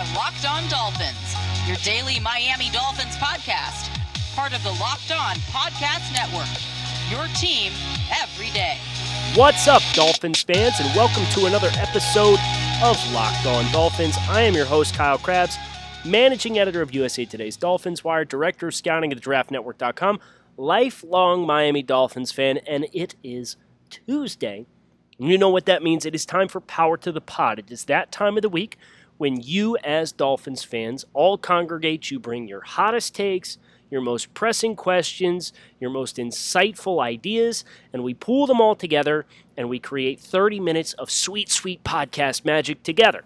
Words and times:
are 0.00 0.14
Locked 0.14 0.46
On 0.48 0.66
Dolphins, 0.70 1.36
your 1.66 1.76
daily 1.78 2.18
Miami 2.20 2.70
Dolphins 2.70 3.16
podcast, 3.16 3.90
part 4.34 4.56
of 4.56 4.62
the 4.62 4.70
Locked 4.80 5.12
On 5.12 5.36
Podcast 5.52 6.10
Network. 6.14 6.48
Your 7.10 7.26
team 7.36 7.70
every 8.22 8.48
day. 8.50 8.78
What's 9.34 9.68
up, 9.68 9.82
Dolphins 9.92 10.42
fans, 10.42 10.76
and 10.80 10.88
welcome 10.96 11.24
to 11.34 11.44
another 11.44 11.68
episode 11.74 12.38
of 12.82 13.12
Locked 13.12 13.44
On 13.44 13.70
Dolphins. 13.72 14.16
I 14.30 14.40
am 14.40 14.54
your 14.54 14.64
host, 14.64 14.94
Kyle 14.94 15.18
Crabbs, 15.18 15.58
managing 16.06 16.58
editor 16.58 16.80
of 16.80 16.94
USA 16.94 17.26
Today's 17.26 17.58
Dolphins 17.58 18.02
Wire, 18.02 18.24
director 18.24 18.68
of 18.68 18.74
scouting 18.74 19.12
at 19.12 19.20
thedraftnetwork.com, 19.20 20.18
lifelong 20.56 21.46
Miami 21.46 21.82
Dolphins 21.82 22.32
fan, 22.32 22.56
and 22.66 22.86
it 22.94 23.16
is 23.22 23.56
Tuesday. 23.90 24.64
You 25.18 25.36
know 25.36 25.50
what 25.50 25.66
that 25.66 25.82
means. 25.82 26.06
It 26.06 26.14
is 26.14 26.24
time 26.24 26.48
for 26.48 26.62
Power 26.62 26.96
to 26.96 27.12
the 27.12 27.20
Pod. 27.20 27.58
It 27.58 27.70
is 27.70 27.84
that 27.84 28.10
time 28.10 28.38
of 28.38 28.42
the 28.42 28.48
week 28.48 28.78
when 29.20 29.38
you, 29.38 29.76
as 29.84 30.12
Dolphins 30.12 30.64
fans, 30.64 31.04
all 31.12 31.36
congregate. 31.36 32.10
You 32.10 32.18
bring 32.18 32.48
your 32.48 32.62
hottest 32.62 33.14
takes, 33.14 33.58
your 33.90 34.00
most 34.00 34.32
pressing 34.32 34.74
questions, 34.74 35.52
your 35.78 35.90
most 35.90 36.16
insightful 36.16 37.02
ideas, 37.02 37.62
and 37.92 38.02
we 38.02 38.14
pool 38.14 38.46
them 38.46 38.62
all 38.62 38.74
together 38.74 39.26
and 39.58 39.68
we 39.68 39.78
create 39.78 40.20
30 40.20 40.58
minutes 40.58 40.94
of 40.94 41.10
sweet, 41.10 41.50
sweet 41.50 41.84
podcast 41.84 42.46
magic 42.46 42.82
together. 42.82 43.24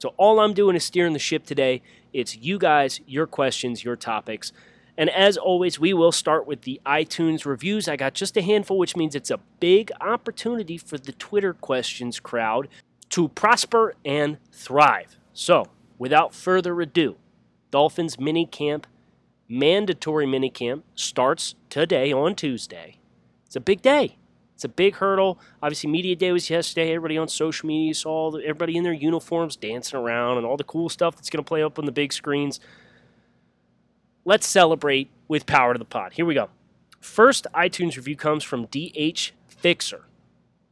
So 0.00 0.14
all 0.16 0.40
I'm 0.40 0.52
doing 0.52 0.74
is 0.74 0.82
steering 0.82 1.12
the 1.12 1.20
ship 1.20 1.46
today. 1.46 1.80
It's 2.12 2.36
you 2.36 2.58
guys, 2.58 3.00
your 3.06 3.28
questions, 3.28 3.84
your 3.84 3.94
topics. 3.94 4.52
And 4.98 5.08
as 5.10 5.36
always, 5.36 5.78
we 5.78 5.94
will 5.94 6.10
start 6.10 6.44
with 6.48 6.62
the 6.62 6.80
iTunes 6.84 7.46
reviews. 7.46 7.86
I 7.86 7.94
got 7.94 8.14
just 8.14 8.36
a 8.36 8.42
handful, 8.42 8.78
which 8.78 8.96
means 8.96 9.14
it's 9.14 9.30
a 9.30 9.38
big 9.60 9.92
opportunity 10.00 10.76
for 10.76 10.98
the 10.98 11.12
Twitter 11.12 11.54
questions 11.54 12.18
crowd 12.18 12.66
to 13.10 13.28
prosper 13.28 13.94
and 14.04 14.38
thrive. 14.50 15.19
So, 15.32 15.66
without 15.98 16.34
further 16.34 16.80
ado, 16.80 17.16
Dolphins 17.70 18.18
mini 18.18 18.46
camp, 18.46 18.86
mandatory 19.48 20.26
mini 20.26 20.50
camp 20.50 20.84
starts 20.94 21.54
today 21.68 22.12
on 22.12 22.34
Tuesday. 22.34 22.98
It's 23.46 23.56
a 23.56 23.60
big 23.60 23.82
day. 23.82 24.16
It's 24.54 24.64
a 24.64 24.68
big 24.68 24.96
hurdle. 24.96 25.38
Obviously, 25.62 25.88
media 25.88 26.14
day 26.14 26.32
was 26.32 26.50
yesterday. 26.50 26.88
Everybody 26.88 27.16
on 27.16 27.28
social 27.28 27.66
media 27.66 27.94
saw 27.94 28.36
everybody 28.36 28.76
in 28.76 28.84
their 28.84 28.92
uniforms 28.92 29.56
dancing 29.56 29.98
around 29.98 30.36
and 30.36 30.46
all 30.46 30.58
the 30.58 30.64
cool 30.64 30.88
stuff 30.88 31.16
that's 31.16 31.30
going 31.30 31.42
to 31.42 31.48
play 31.48 31.62
up 31.62 31.78
on 31.78 31.86
the 31.86 31.92
big 31.92 32.12
screens. 32.12 32.60
Let's 34.26 34.46
celebrate 34.46 35.08
with 35.28 35.46
Power 35.46 35.72
to 35.72 35.78
the 35.78 35.86
Pod. 35.86 36.12
Here 36.12 36.26
we 36.26 36.34
go. 36.34 36.50
First 37.00 37.46
iTunes 37.54 37.96
review 37.96 38.16
comes 38.16 38.44
from 38.44 38.66
DH 38.66 39.32
Fixer. 39.48 40.04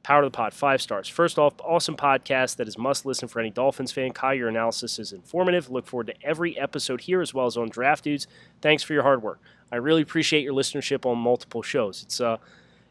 Power 0.08 0.22
to 0.22 0.28
the 0.28 0.30
Pod, 0.30 0.54
five 0.54 0.80
stars. 0.80 1.06
First 1.06 1.38
off, 1.38 1.52
awesome 1.60 1.94
podcast 1.94 2.56
that 2.56 2.66
is 2.66 2.78
must 2.78 3.04
listen 3.04 3.28
for 3.28 3.40
any 3.40 3.50
Dolphins 3.50 3.92
fan. 3.92 4.12
Kyle, 4.12 4.32
your 4.32 4.48
analysis 4.48 4.98
is 4.98 5.12
informative. 5.12 5.68
Look 5.68 5.86
forward 5.86 6.06
to 6.06 6.14
every 6.22 6.58
episode 6.58 7.02
here 7.02 7.20
as 7.20 7.34
well 7.34 7.44
as 7.44 7.58
on 7.58 7.68
Draft 7.68 8.04
Dudes. 8.04 8.26
Thanks 8.62 8.82
for 8.82 8.94
your 8.94 9.02
hard 9.02 9.22
work. 9.22 9.38
I 9.70 9.76
really 9.76 10.00
appreciate 10.00 10.44
your 10.44 10.54
listenership 10.54 11.04
on 11.04 11.18
multiple 11.18 11.60
shows. 11.60 12.04
It's 12.04 12.22
uh, 12.22 12.38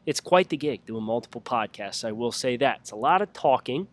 it's 0.06 0.20
quite 0.20 0.50
the 0.50 0.58
gig 0.58 0.86
doing 0.86 1.02
multiple 1.02 1.42
podcasts. 1.42 2.06
I 2.06 2.12
will 2.12 2.32
say 2.32 2.56
that 2.58 2.82
it's 2.82 2.92
a 2.92 2.96
lot 2.96 3.24
of 3.24 3.34
talking. 3.34 3.88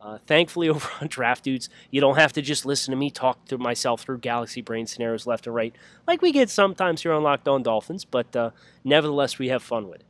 Uh, 0.00 0.16
thankfully, 0.26 0.68
over 0.70 0.88
on 1.02 1.08
Draft 1.08 1.44
Dudes, 1.44 1.68
you 1.90 2.00
don't 2.00 2.16
have 2.16 2.32
to 2.32 2.40
just 2.40 2.64
listen 2.64 2.92
to 2.92 2.96
me 2.96 3.10
talk 3.10 3.44
to 3.48 3.58
myself 3.58 4.00
through 4.00 4.20
galaxy 4.20 4.62
brain 4.62 4.86
scenarios 4.86 5.26
left 5.26 5.46
and 5.46 5.54
right, 5.54 5.76
like 6.06 6.22
we 6.22 6.32
get 6.32 6.48
sometimes 6.48 7.02
here 7.02 7.12
on 7.12 7.22
Locked 7.22 7.46
On 7.46 7.62
Dolphins. 7.62 8.06
But 8.06 8.34
uh, 8.34 8.52
nevertheless, 8.84 9.38
we 9.38 9.48
have 9.48 9.62
fun 9.62 9.90
with 9.90 10.00
it. 10.00 10.06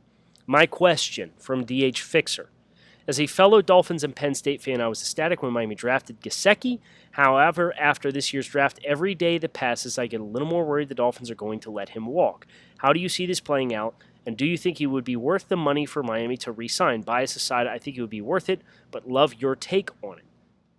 My 0.47 0.65
question 0.65 1.31
from 1.37 1.65
DH 1.65 1.99
Fixer 1.99 2.47
as 3.11 3.19
a 3.19 3.27
fellow 3.27 3.61
Dolphins 3.61 4.05
and 4.05 4.15
Penn 4.15 4.33
State 4.33 4.61
fan, 4.61 4.79
I 4.79 4.87
was 4.87 5.01
ecstatic 5.01 5.43
when 5.43 5.51
Miami 5.51 5.75
drafted 5.75 6.21
Gesicki. 6.21 6.79
However, 7.11 7.77
after 7.77 8.09
this 8.09 8.31
year's 8.31 8.47
draft, 8.47 8.79
every 8.85 9.13
day 9.13 9.37
that 9.37 9.51
passes, 9.51 9.97
I 9.97 10.07
get 10.07 10.21
a 10.21 10.23
little 10.23 10.47
more 10.47 10.63
worried 10.63 10.87
the 10.87 10.95
Dolphins 10.95 11.29
are 11.29 11.35
going 11.35 11.59
to 11.59 11.69
let 11.69 11.89
him 11.89 12.05
walk. 12.05 12.47
How 12.77 12.93
do 12.93 13.01
you 13.01 13.09
see 13.09 13.25
this 13.25 13.41
playing 13.41 13.75
out? 13.75 13.95
And 14.25 14.37
do 14.37 14.45
you 14.45 14.57
think 14.57 14.77
he 14.77 14.87
would 14.87 15.03
be 15.03 15.17
worth 15.17 15.49
the 15.49 15.57
money 15.57 15.85
for 15.85 16.01
Miami 16.01 16.37
to 16.37 16.53
re 16.53 16.69
sign? 16.69 17.01
Bias 17.01 17.35
aside, 17.35 17.67
I 17.67 17.79
think 17.79 17.97
it 17.97 18.01
would 18.01 18.09
be 18.09 18.21
worth 18.21 18.47
it, 18.47 18.61
but 18.91 19.09
love 19.09 19.33
your 19.39 19.57
take 19.57 19.89
on 20.01 20.19
it. 20.19 20.25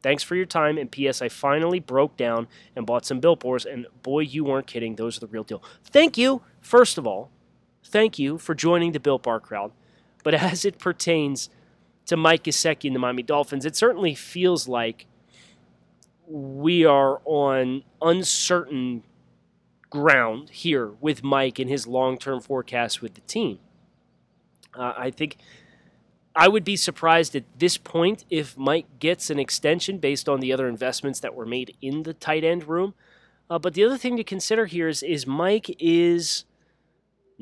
Thanks 0.03 0.23
for 0.23 0.35
your 0.35 0.47
time. 0.47 0.79
And 0.79 0.91
P.S. 0.91 1.21
I 1.21 1.29
finally 1.29 1.81
broke 1.81 2.17
down 2.17 2.49
and 2.75 2.87
bought 2.87 3.05
some 3.05 3.21
Built 3.21 3.41
Bars, 3.41 3.67
and 3.67 3.87
boy, 4.03 4.21
you 4.21 4.43
weren't 4.43 4.67
kidding. 4.67 4.97
Those 4.97 5.19
are 5.19 5.21
the 5.21 5.27
real 5.27 5.45
deal. 5.45 5.63
Thank 5.85 6.17
you, 6.17 6.41
first 6.63 6.97
of 6.97 7.07
all. 7.07 7.29
Thank 7.85 8.19
you 8.19 8.39
for 8.39 8.55
joining 8.55 8.93
the 8.93 9.01
Built 9.01 9.23
Bar 9.25 9.39
crowd. 9.39 9.73
But 10.25 10.33
as 10.53 10.65
it 10.65 10.79
pertains 10.79 11.51
to 12.13 12.17
Mike 12.19 12.45
Gesicki 12.45 12.85
and 12.85 12.95
the 12.95 13.01
Miami 13.01 13.23
Dolphins, 13.23 13.65
it 13.65 13.75
certainly 13.75 14.15
feels 14.15 14.69
like 14.69 15.07
we 16.27 16.85
are 16.85 17.23
on 17.25 17.85
uncertain 18.03 19.03
ground 19.89 20.51
here 20.51 20.91
with 21.01 21.23
Mike 21.23 21.59
and 21.59 21.71
his 21.71 21.87
long 21.87 22.19
term 22.19 22.41
forecast 22.41 23.01
with 23.01 23.15
the 23.15 23.23
team. 23.23 23.59
Uh, 24.75 24.93
I 24.97 25.11
think 25.11 25.39
I 26.37 26.49
would 26.49 26.65
be 26.65 26.77
surprised 26.77 27.35
at 27.35 27.45
this 27.59 27.79
point 27.79 28.27
if 28.29 28.59
Mike 28.59 28.99
gets 28.99 29.31
an 29.31 29.39
extension 29.39 29.97
based 29.97 30.29
on 30.29 30.41
the 30.41 30.53
other 30.53 30.69
investments 30.69 31.19
that 31.21 31.35
were 31.35 31.47
made 31.47 31.75
in 31.81 32.03
the 32.03 32.13
tight 32.13 32.45
end 32.45 32.69
room. 32.69 32.93
Uh, 33.49 33.59
but 33.59 33.73
the 33.73 33.85
other 33.85 33.97
thing 33.97 34.19
to 34.19 34.25
consider 34.25 34.67
here 34.67 34.89
is, 34.89 35.03
is 35.03 35.27
Mike 35.27 35.75
is 35.79 36.45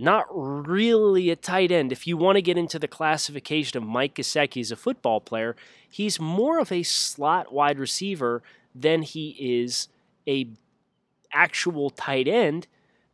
not 0.00 0.27
really 0.31 1.31
a 1.31 1.37
tight 1.37 1.71
end. 1.71 1.93
If 1.93 2.06
you 2.06 2.16
want 2.16 2.37
to 2.37 2.43
get 2.43 2.59
into 2.59 2.78
the 2.78 2.88
classification 2.88 3.78
of 3.78 3.84
Mike 3.84 4.15
Gesicki 4.15 4.61
as 4.61 4.71
a 4.71 4.77
football 4.77 5.21
player, 5.21 5.55
he's 5.88 6.19
more 6.19 6.59
of 6.59 6.72
a 6.72 6.83
slot 6.83 7.53
wide 7.53 7.78
receiver 7.78 8.43
than 8.75 9.03
he 9.03 9.37
is 9.38 9.88
a 10.27 10.49
actual 11.33 11.91
tight 11.91 12.27
end 12.27 12.66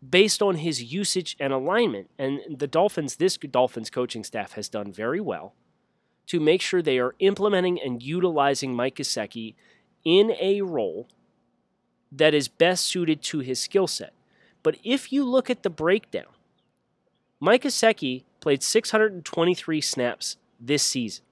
based 0.08 0.41
on 0.41 0.56
his 0.56 0.92
usage 0.92 1.36
and 1.41 1.52
alignment. 1.52 2.08
And 2.19 2.41
the 2.58 2.66
Dolphins, 2.66 3.16
this 3.16 3.36
Dolphins 3.36 3.91
coaching 3.91 4.24
staff 4.24 4.53
has 4.53 4.68
done 4.68 4.92
very 4.92 5.20
well 5.20 5.54
to 6.26 6.41
make 6.41 6.60
sure 6.60 6.82
they 6.82 6.98
are 6.98 7.14
implementing 7.18 7.80
and 7.80 8.03
utilizing 8.03 8.74
Mike 8.74 8.97
Gesicki 8.97 9.54
in 10.04 10.32
a 10.41 10.62
role 10.62 11.08
that 12.12 12.34
is 12.34 12.48
best 12.48 12.86
suited 12.86 13.22
to 13.22 13.41
his 13.41 13.58
skill 13.58 13.86
set. 13.86 14.12
But 14.62 14.76
if 14.84 15.12
you 15.12 15.24
look 15.24 15.50
at 15.50 15.62
the 15.62 15.70
breakdown, 15.70 16.26
Mike 17.41 17.62
Gesicki 17.62 18.24
played 18.41 18.62
623 18.62 19.80
snaps 19.80 20.36
this 20.58 20.82
season. 20.82 21.24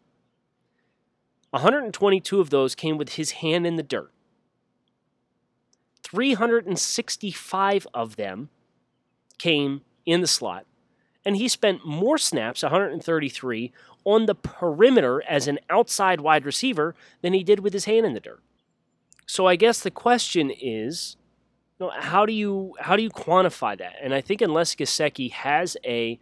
122 1.51 2.41
of 2.41 2.51
those 2.51 2.75
came 2.75 2.99
with 2.99 3.11
his 3.11 3.33
hand 3.33 3.67
in 3.67 3.77
the 3.77 3.83
dirt. 3.83 4.11
365 6.03 7.87
of 7.95 8.17
them 8.17 8.49
came 9.39 9.83
in 10.05 10.21
the 10.21 10.27
slot. 10.27 10.67
And 11.25 11.37
he 11.37 11.49
spent 11.49 11.87
more 11.87 12.19
snaps, 12.19 12.63
133, 12.63 13.73
on 14.05 14.27
the 14.27 14.35
perimeter 14.35 15.23
as 15.27 15.49
an 15.49 15.59
outside 15.71 16.21
wide 16.21 16.45
receiver 16.45 16.95
than 17.23 17.33
he 17.33 17.43
did 17.43 17.61
with 17.61 17.73
his 17.73 17.87
hand 17.87 18.05
in 18.05 18.13
the 18.13 18.21
dirt. 18.21 18.43
So 19.27 19.47
I 19.47 19.57
guess 19.57 19.81
the 19.81 19.91
question 19.91 20.51
is 20.51 21.17
how 21.99 22.25
do 22.25 22.33
you 22.33 22.75
how 22.81 22.97
do 22.97 23.03
you 23.03 23.11
quantify 23.11 23.77
that? 23.79 23.97
And 24.03 24.15
I 24.15 24.21
think 24.21 24.41
unless 24.41 24.75
Gesicki 24.75 25.33
has 25.33 25.77
a 25.85 26.19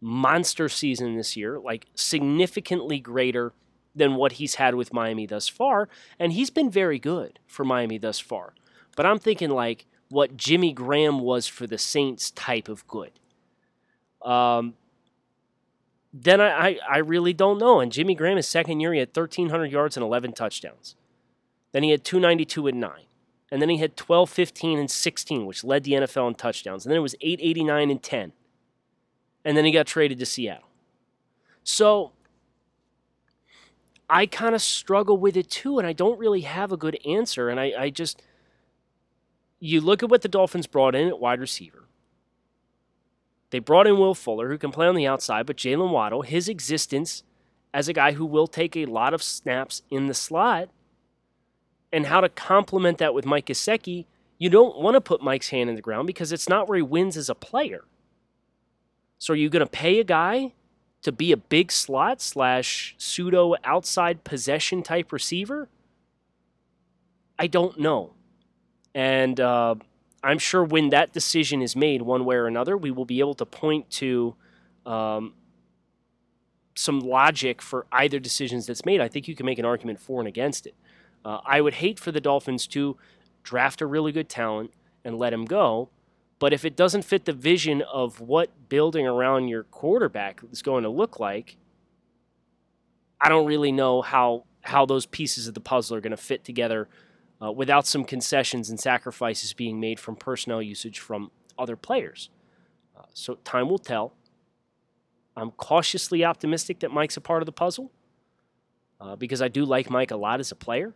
monster 0.00 0.68
season 0.68 1.16
this 1.16 1.36
year, 1.36 1.58
like 1.58 1.86
significantly 1.94 2.98
greater 2.98 3.52
than 3.94 4.14
what 4.14 4.32
he's 4.32 4.56
had 4.56 4.74
with 4.74 4.92
Miami 4.92 5.26
thus 5.26 5.48
far, 5.48 5.88
and 6.18 6.32
he's 6.32 6.50
been 6.50 6.70
very 6.70 6.98
good 6.98 7.38
for 7.46 7.64
Miami 7.64 7.98
thus 7.98 8.18
far. 8.18 8.54
But 8.96 9.06
I'm 9.06 9.18
thinking 9.18 9.50
like 9.50 9.86
what 10.08 10.36
Jimmy 10.36 10.72
Graham 10.72 11.20
was 11.20 11.46
for 11.46 11.66
the 11.66 11.78
Saints 11.78 12.30
type 12.30 12.68
of 12.68 12.86
good. 12.86 13.12
Um, 14.22 14.74
then 16.12 16.40
I, 16.40 16.48
I, 16.48 16.78
I 16.90 16.98
really 16.98 17.32
don't 17.32 17.58
know. 17.58 17.80
And 17.80 17.92
Jimmy 17.92 18.14
Graham, 18.14 18.36
his 18.36 18.48
second 18.48 18.80
year, 18.80 18.92
he 18.92 19.00
had 19.00 19.08
1,300 19.14 19.70
yards 19.70 19.96
and 19.96 20.04
11 20.04 20.32
touchdowns. 20.32 20.96
Then 21.72 21.82
he 21.82 21.90
had 21.90 22.04
292 22.04 22.66
and 22.66 22.80
9. 22.80 22.90
And 23.50 23.62
then 23.62 23.68
he 23.68 23.78
had 23.78 23.96
12, 23.96 24.28
15, 24.28 24.78
and 24.78 24.90
16, 24.90 25.46
which 25.46 25.64
led 25.64 25.84
the 25.84 25.92
NFL 25.92 26.28
in 26.28 26.34
touchdowns. 26.34 26.84
And 26.84 26.90
then 26.90 26.98
it 26.98 27.02
was 27.02 27.14
889 27.20 27.90
and 27.90 28.02
10. 28.02 28.32
And 29.44 29.56
then 29.56 29.64
he 29.64 29.70
got 29.70 29.86
traded 29.86 30.18
to 30.18 30.26
Seattle. 30.26 30.68
So 31.62 32.12
I 34.10 34.26
kind 34.26 34.54
of 34.54 34.62
struggle 34.62 35.16
with 35.16 35.36
it 35.36 35.50
too, 35.50 35.78
and 35.78 35.86
I 35.86 35.92
don't 35.92 36.18
really 36.18 36.42
have 36.42 36.72
a 36.72 36.76
good 36.76 36.98
answer. 37.06 37.48
And 37.48 37.58
I, 37.58 37.72
I 37.78 37.90
just, 37.90 38.22
you 39.60 39.80
look 39.80 40.02
at 40.02 40.10
what 40.10 40.22
the 40.22 40.28
Dolphins 40.28 40.66
brought 40.66 40.94
in 40.94 41.08
at 41.08 41.20
wide 41.20 41.40
receiver. 41.40 41.84
They 43.50 43.58
brought 43.60 43.86
in 43.86 43.98
Will 43.98 44.14
Fuller, 44.14 44.48
who 44.48 44.58
can 44.58 44.70
play 44.70 44.86
on 44.86 44.94
the 44.94 45.06
outside, 45.06 45.46
but 45.46 45.56
Jaylen 45.56 45.90
Waddle, 45.90 46.22
his 46.22 46.48
existence 46.48 47.22
as 47.72 47.88
a 47.88 47.94
guy 47.94 48.12
who 48.12 48.26
will 48.26 48.46
take 48.46 48.76
a 48.76 48.84
lot 48.86 49.14
of 49.14 49.22
snaps 49.22 49.82
in 49.90 50.06
the 50.06 50.14
slot 50.14 50.68
and 51.92 52.06
how 52.06 52.20
to 52.20 52.28
complement 52.28 52.98
that 52.98 53.14
with 53.14 53.24
Mike 53.24 53.46
Gesicki, 53.46 54.06
you 54.38 54.50
don't 54.50 54.78
want 54.78 54.94
to 54.94 55.00
put 55.00 55.22
Mike's 55.22 55.48
hand 55.48 55.68
in 55.68 55.76
the 55.76 55.82
ground 55.82 56.06
because 56.06 56.32
it's 56.32 56.48
not 56.48 56.68
where 56.68 56.76
he 56.76 56.82
wins 56.82 57.16
as 57.16 57.28
a 57.28 57.34
player. 57.34 57.84
So 59.18 59.32
are 59.32 59.36
you 59.36 59.48
going 59.48 59.64
to 59.64 59.70
pay 59.70 59.98
a 59.98 60.04
guy 60.04 60.52
to 61.02 61.12
be 61.12 61.32
a 61.32 61.36
big 61.36 61.72
slot 61.72 62.20
slash 62.20 62.94
pseudo 62.98 63.54
outside 63.64 64.24
possession 64.24 64.82
type 64.82 65.12
receiver? 65.12 65.68
I 67.38 67.46
don't 67.46 67.78
know. 67.78 68.12
And 68.94 69.40
uh, 69.40 69.76
I'm 70.22 70.38
sure 70.38 70.64
when 70.64 70.90
that 70.90 71.12
decision 71.12 71.62
is 71.62 71.76
made, 71.76 72.02
one 72.02 72.24
way 72.24 72.36
or 72.36 72.46
another, 72.46 72.76
we 72.76 72.90
will 72.90 73.04
be 73.04 73.20
able 73.20 73.34
to 73.34 73.46
point 73.46 73.90
to 73.90 74.34
um, 74.86 75.34
some 76.74 77.00
logic 77.00 77.60
for 77.60 77.86
either 77.92 78.18
decisions 78.18 78.66
that's 78.66 78.84
made. 78.84 79.00
I 79.00 79.08
think 79.08 79.28
you 79.28 79.34
can 79.34 79.46
make 79.46 79.58
an 79.58 79.64
argument 79.64 80.00
for 80.00 80.20
and 80.20 80.28
against 80.28 80.66
it. 80.66 80.74
Uh, 81.28 81.42
I 81.44 81.60
would 81.60 81.74
hate 81.74 82.00
for 82.00 82.10
the 82.10 82.22
Dolphins 82.22 82.66
to 82.68 82.96
draft 83.42 83.82
a 83.82 83.86
really 83.86 84.12
good 84.12 84.30
talent 84.30 84.72
and 85.04 85.18
let 85.18 85.34
him 85.34 85.44
go. 85.44 85.90
But 86.38 86.54
if 86.54 86.64
it 86.64 86.74
doesn't 86.74 87.02
fit 87.02 87.26
the 87.26 87.34
vision 87.34 87.82
of 87.82 88.18
what 88.18 88.70
building 88.70 89.06
around 89.06 89.48
your 89.48 89.64
quarterback 89.64 90.40
is 90.50 90.62
going 90.62 90.84
to 90.84 90.88
look 90.88 91.20
like, 91.20 91.58
I 93.20 93.28
don't 93.28 93.44
really 93.44 93.72
know 93.72 94.00
how 94.00 94.44
how 94.62 94.86
those 94.86 95.04
pieces 95.04 95.46
of 95.46 95.52
the 95.52 95.60
puzzle 95.60 95.96
are 95.98 96.00
going 96.00 96.12
to 96.12 96.16
fit 96.16 96.44
together 96.44 96.88
uh, 97.42 97.52
without 97.52 97.86
some 97.86 98.04
concessions 98.04 98.70
and 98.70 98.80
sacrifices 98.80 99.52
being 99.52 99.78
made 99.78 100.00
from 100.00 100.16
personnel 100.16 100.62
usage 100.62 100.98
from 100.98 101.30
other 101.58 101.76
players. 101.76 102.30
Uh, 102.96 103.02
so 103.12 103.34
time 103.44 103.68
will 103.68 103.78
tell. 103.78 104.14
I'm 105.36 105.50
cautiously 105.50 106.24
optimistic 106.24 106.78
that 106.78 106.90
Mike's 106.90 107.18
a 107.18 107.20
part 107.20 107.42
of 107.42 107.46
the 107.46 107.52
puzzle 107.52 107.90
uh, 108.98 109.14
because 109.14 109.42
I 109.42 109.48
do 109.48 109.66
like 109.66 109.90
Mike 109.90 110.10
a 110.10 110.16
lot 110.16 110.40
as 110.40 110.50
a 110.50 110.56
player. 110.56 110.94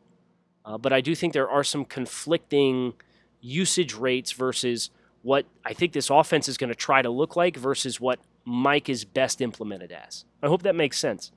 Uh, 0.64 0.78
but 0.78 0.92
I 0.92 1.00
do 1.00 1.14
think 1.14 1.32
there 1.32 1.50
are 1.50 1.64
some 1.64 1.84
conflicting 1.84 2.94
usage 3.40 3.94
rates 3.94 4.32
versus 4.32 4.90
what 5.22 5.46
I 5.64 5.72
think 5.72 5.92
this 5.92 6.10
offense 6.10 6.48
is 6.48 6.56
going 6.56 6.68
to 6.68 6.74
try 6.76 7.02
to 7.02 7.10
look 7.10 7.36
like 7.36 7.56
versus 7.56 8.00
what 8.00 8.20
Mike 8.44 8.88
is 8.88 9.04
best 9.04 9.40
implemented 9.40 9.92
as. 9.92 10.24
I 10.42 10.48
hope 10.48 10.62
that 10.62 10.74
makes 10.74 10.98
sense. 10.98 11.30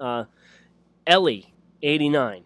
Uh, 0.00 0.24
Ellie, 1.06 1.54
89. 1.82 2.44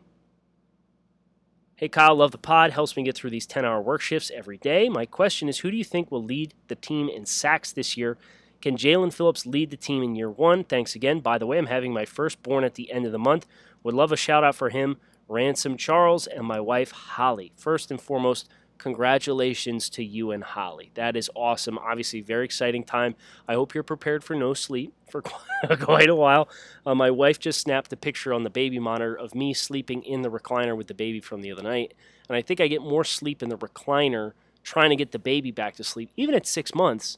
Hey, 1.76 1.88
Kyle, 1.88 2.14
love 2.14 2.30
the 2.30 2.38
pod. 2.38 2.70
Helps 2.70 2.96
me 2.96 3.02
get 3.02 3.16
through 3.16 3.30
these 3.30 3.46
10 3.46 3.64
hour 3.64 3.80
work 3.80 4.00
shifts 4.00 4.30
every 4.32 4.56
day. 4.56 4.88
My 4.88 5.04
question 5.04 5.48
is 5.48 5.58
who 5.58 5.70
do 5.70 5.76
you 5.76 5.84
think 5.84 6.10
will 6.10 6.22
lead 6.22 6.54
the 6.68 6.76
team 6.76 7.08
in 7.08 7.26
sacks 7.26 7.72
this 7.72 7.96
year? 7.96 8.18
Can 8.60 8.76
Jaelan 8.76 9.12
Phillips 9.12 9.44
lead 9.44 9.70
the 9.70 9.76
team 9.76 10.02
in 10.04 10.14
year 10.14 10.30
one? 10.30 10.62
Thanks 10.62 10.94
again. 10.94 11.18
By 11.18 11.38
the 11.38 11.46
way, 11.46 11.58
I'm 11.58 11.66
having 11.66 11.92
my 11.92 12.04
firstborn 12.04 12.62
at 12.62 12.74
the 12.74 12.92
end 12.92 13.04
of 13.04 13.10
the 13.10 13.18
month. 13.18 13.46
Would 13.82 13.94
love 13.94 14.12
a 14.12 14.16
shout 14.16 14.44
out 14.44 14.54
for 14.54 14.70
him, 14.70 14.98
Ransom 15.32 15.78
Charles, 15.78 16.26
and 16.26 16.46
my 16.46 16.60
wife, 16.60 16.90
Holly. 16.90 17.52
First 17.56 17.90
and 17.90 17.98
foremost, 18.00 18.48
congratulations 18.76 19.88
to 19.88 20.04
you 20.04 20.30
and 20.30 20.44
Holly. 20.44 20.90
That 20.94 21.16
is 21.16 21.30
awesome. 21.34 21.78
Obviously, 21.78 22.20
very 22.20 22.44
exciting 22.44 22.84
time. 22.84 23.14
I 23.48 23.54
hope 23.54 23.74
you're 23.74 23.82
prepared 23.82 24.22
for 24.22 24.36
no 24.36 24.52
sleep 24.52 24.92
for 25.10 25.22
quite 25.80 26.10
a 26.10 26.14
while. 26.14 26.48
Uh, 26.84 26.94
my 26.94 27.10
wife 27.10 27.38
just 27.38 27.60
snapped 27.60 27.92
a 27.94 27.96
picture 27.96 28.34
on 28.34 28.42
the 28.42 28.50
baby 28.50 28.78
monitor 28.78 29.14
of 29.16 29.34
me 29.34 29.54
sleeping 29.54 30.02
in 30.02 30.20
the 30.20 30.30
recliner 30.30 30.76
with 30.76 30.88
the 30.88 30.94
baby 30.94 31.20
from 31.20 31.40
the 31.40 31.50
other 31.50 31.62
night. 31.62 31.94
And 32.28 32.36
I 32.36 32.42
think 32.42 32.60
I 32.60 32.68
get 32.68 32.82
more 32.82 33.04
sleep 33.04 33.42
in 33.42 33.48
the 33.48 33.58
recliner 33.58 34.32
trying 34.62 34.90
to 34.90 34.96
get 34.96 35.12
the 35.12 35.18
baby 35.18 35.50
back 35.50 35.76
to 35.76 35.84
sleep, 35.84 36.10
even 36.16 36.34
at 36.34 36.46
six 36.46 36.74
months, 36.74 37.16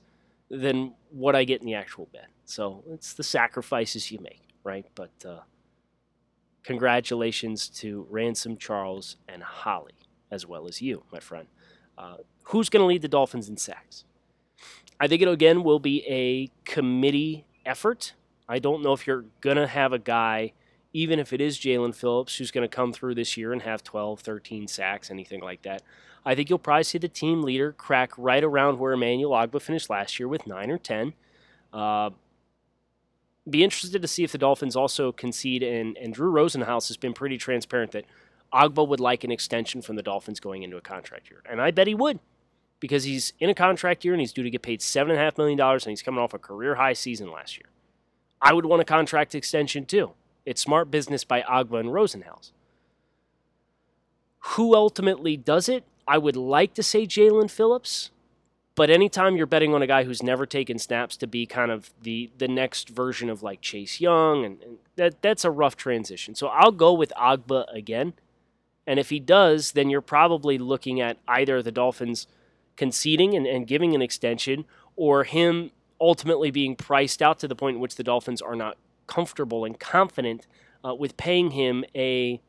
than 0.49 0.95
what 1.11 1.35
I 1.35 1.43
get 1.45 1.61
in 1.61 1.67
the 1.67 1.75
actual 1.75 2.09
bed. 2.13 2.27
So 2.45 2.85
it's 2.91 3.13
the 3.13 3.25
sacrifices 3.25 4.13
you 4.13 4.21
make, 4.21 4.43
right? 4.63 4.87
But 4.95 5.13
uh, 5.27 5.41
congratulations 6.65 7.69
to 7.69 8.07
Ransom 8.11 8.57
Charles 8.57 9.17
and 9.29 9.43
Holly 9.43 9.93
as 10.31 10.47
well 10.47 10.67
as 10.67 10.83
you, 10.83 11.05
my 11.13 11.21
friend. 11.21 11.47
Uh, 11.97 12.17
who's 12.45 12.69
going 12.69 12.83
to 12.83 12.87
lead 12.87 13.03
the 13.03 13.09
Dolphins 13.09 13.49
in 13.49 13.57
sacks? 13.57 14.05
I 14.99 15.07
think 15.07 15.23
it 15.23 15.29
again 15.29 15.63
will 15.63 15.79
be 15.79 16.05
a 16.09 16.51
committee 16.69 17.47
effort. 17.65 18.15
I 18.49 18.59
don't 18.59 18.83
know 18.83 18.93
if 18.93 19.07
you're 19.07 19.25
going 19.41 19.57
to 19.57 19.67
have 19.67 19.93
a 19.93 19.99
guy, 19.99 20.53
even 20.93 21.19
if 21.19 21.33
it 21.33 21.41
is 21.41 21.59
Jaelan 21.59 21.95
Phillips, 21.95 22.37
who's 22.37 22.51
going 22.51 22.69
to 22.69 22.75
come 22.75 22.93
through 22.93 23.15
this 23.15 23.37
year 23.37 23.53
and 23.53 23.63
have 23.63 23.83
12, 23.85 24.21
13 24.21 24.67
sacks, 24.67 25.11
anything 25.11 25.41
like 25.41 25.63
that. 25.63 25.83
I 26.27 26.35
think 26.35 26.49
you'll 26.49 26.59
probably 26.59 26.85
see 26.85 26.99
the 26.99 27.09
team 27.09 27.43
leader 27.43 27.73
crack 27.73 28.13
right 28.17 28.43
around 28.43 28.79
where 28.79 28.93
Emmanuel 28.93 29.33
Ogbah 29.33 29.61
finished 29.61 29.91
last 29.91 30.19
year 30.19 30.29
with 30.29 30.47
9 30.47 30.71
or 30.71 30.79
10. 30.79 31.13
Uh, 31.73 32.11
be 33.49 33.63
interested 33.63 34.01
to 34.03 34.09
see 34.09 34.25
if 34.25 34.33
the 34.33 34.39
Dolphins 34.39 34.77
also 34.77 35.13
concede, 35.13 35.63
and, 35.63 35.97
and 35.99 36.15
Drew 36.15 36.33
Rosenhaus 36.33 36.89
has 36.89 36.97
been 36.97 37.15
pretty 37.15 37.39
transparent 37.39 37.93
that– 37.93 38.05
Ogbah 38.55 38.87
would 38.87 39.01
like 39.01 39.25
an 39.25 39.33
extension 39.33 39.83
from 39.83 39.97
the 39.97 40.03
Dolphins 40.03 40.39
going 40.39 40.63
into 40.63 40.77
a 40.77 40.81
contract 40.81 41.29
year. 41.29 41.43
And 41.49 41.61
I 41.61 41.73
bet 41.73 41.89
he 41.89 41.95
would 41.95 42.21
because 42.79 43.05
he's 43.05 43.33
in 43.41 43.51
a 43.51 43.55
contract 43.55 44.05
year 44.05 44.15
and 44.15 44.21
he's 44.21 44.33
due 44.33 44.45
to 44.45 44.51
get 44.51 44.63
paid 44.63 44.81
$7.5 44.81 45.37
million 45.37 45.61
and 45.61 45.83
he's 45.83 46.03
coming 46.03 46.21
off 46.21 46.33
a 46.33 46.39
career 46.39 46.77
high 46.77 46.93
season 46.93 47.31
last 47.31 47.57
year. 47.57 47.67
I 48.41 48.53
would 48.53 48.65
want 48.65 48.81
a 48.81 48.85
contract 48.85 49.35
extension 49.35 49.87
too. 49.87 50.13
It's 50.47 50.61
smart 50.61 50.91
business 50.91 51.25
by 51.25 51.43
Ogbah 51.43 51.81
and 51.81 51.89
Rosenhaus. 51.89 52.53
Who 54.39 54.77
ultimately 54.77 55.37
does 55.37 55.69
it? 55.69 55.85
I 56.07 56.19
would 56.19 56.37
like 56.37 56.75
to 56.75 56.83
say 56.83 57.07
Jaelan 57.07 57.51
Phillips, 57.51 58.11
but 58.77 58.91
anytime 58.91 59.37
you're 59.37 59.47
betting 59.47 59.73
on 59.75 59.83
a 59.83 59.87
guy 59.87 60.05
who's 60.05 60.23
never 60.23 60.47
taken 60.47 60.79
snaps 60.79 61.17
to 61.19 61.27
be 61.27 61.47
kind 61.47 61.71
of 61.71 61.93
the 62.03 62.31
the 62.39 62.49
next 62.49 62.89
version 62.89 63.31
of 63.31 63.43
like 63.43 63.61
Chase 63.61 64.01
Young, 64.01 64.45
and, 64.45 64.63
and 64.63 64.79
that 64.97 65.23
that's 65.23 65.45
a 65.45 65.51
rough 65.51 65.77
transition. 65.77 66.35
So 66.35 66.49
I'll 66.49 66.73
go 66.73 66.93
with 66.93 67.13
Ogbah 67.17 67.73
again. 67.75 68.15
And 68.87 68.99
if 68.99 69.09
he 69.11 69.19
does, 69.19 69.73
then 69.73 69.89
you're 69.89 70.03
probably 70.03 70.59
looking 70.59 71.01
at 71.01 71.17
either 71.27 71.63
the 71.63 71.73
Dolphins 71.73 72.27
conceding 72.77 73.35
and, 73.35 73.47
and 73.47 73.67
giving 73.67 73.95
an 73.95 74.03
extension 74.03 74.67
or 74.97 75.25
him 75.25 75.71
ultimately 76.01 76.51
being 76.51 76.77
priced 76.77 77.23
out 77.23 77.39
to 77.39 77.49
the 77.49 77.55
point 77.55 77.77
in 77.77 77.81
which 77.81 77.95
the 77.95 78.05
Dolphins 78.05 78.43
are 78.43 78.57
not 78.57 78.77
comfortable 79.07 79.65
and 79.65 79.79
confident 79.79 80.47
uh, 80.85 80.95
with 80.95 81.17
paying 81.17 81.53
him 81.53 81.85
a 81.95 82.41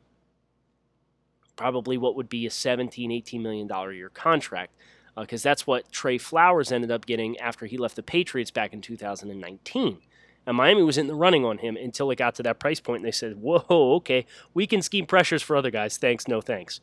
probably 1.54 1.96
what 1.96 2.14
would 2.16 2.28
be 2.28 2.44
a 2.46 2.50
17 2.50 3.10
18 3.10 3.42
million 3.42 3.66
dollar 3.66 3.92
year 3.92 4.10
contract 4.10 4.74
because 5.16 5.44
uh, 5.44 5.50
that's 5.50 5.66
what 5.66 5.90
Trey 5.90 6.18
Flowers 6.18 6.70
ended 6.70 6.90
up 6.90 7.06
getting 7.06 7.38
after 7.38 7.66
he 7.66 7.76
left 7.78 7.96
the 7.96 8.02
Patriots 8.02 8.50
back 8.50 8.72
in 8.72 8.80
2019 8.80 9.98
and 10.46 10.56
Miami 10.56 10.82
was 10.82 10.96
in 10.96 11.08
the 11.08 11.14
running 11.14 11.44
on 11.44 11.58
him 11.58 11.76
until 11.76 12.10
it 12.10 12.16
got 12.16 12.36
to 12.36 12.42
that 12.44 12.60
price 12.60 12.80
point, 12.80 13.00
and 13.00 13.06
they 13.06 13.12
said, 13.12 13.40
"Whoa, 13.40 13.64
okay, 13.96 14.24
we 14.54 14.66
can 14.66 14.80
scheme 14.80 15.06
pressures 15.06 15.42
for 15.42 15.56
other 15.56 15.70
guys. 15.70 15.98
Thanks, 15.98 16.28
no 16.28 16.40
thanks." 16.40 16.80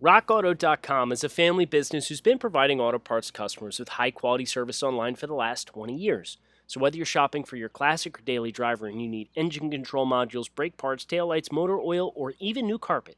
RockAuto.com 0.00 1.10
is 1.10 1.24
a 1.24 1.28
family 1.28 1.64
business 1.64 2.06
who's 2.06 2.20
been 2.20 2.38
providing 2.38 2.80
auto 2.80 3.00
parts 3.00 3.32
customers 3.32 3.80
with 3.80 3.88
high 3.90 4.12
quality 4.12 4.44
service 4.44 4.80
online 4.80 5.16
for 5.16 5.26
the 5.26 5.34
last 5.34 5.66
20 5.66 5.92
years. 5.92 6.38
So, 6.68 6.78
whether 6.78 6.96
you're 6.96 7.04
shopping 7.04 7.42
for 7.42 7.56
your 7.56 7.68
classic 7.68 8.20
or 8.20 8.22
daily 8.22 8.52
driver 8.52 8.86
and 8.86 9.02
you 9.02 9.08
need 9.08 9.30
engine 9.34 9.70
control 9.72 10.06
modules, 10.06 10.48
brake 10.54 10.76
parts, 10.76 11.04
taillights, 11.04 11.50
motor 11.50 11.80
oil, 11.80 12.12
or 12.14 12.34
even 12.38 12.66
new 12.66 12.78
carpet, 12.78 13.16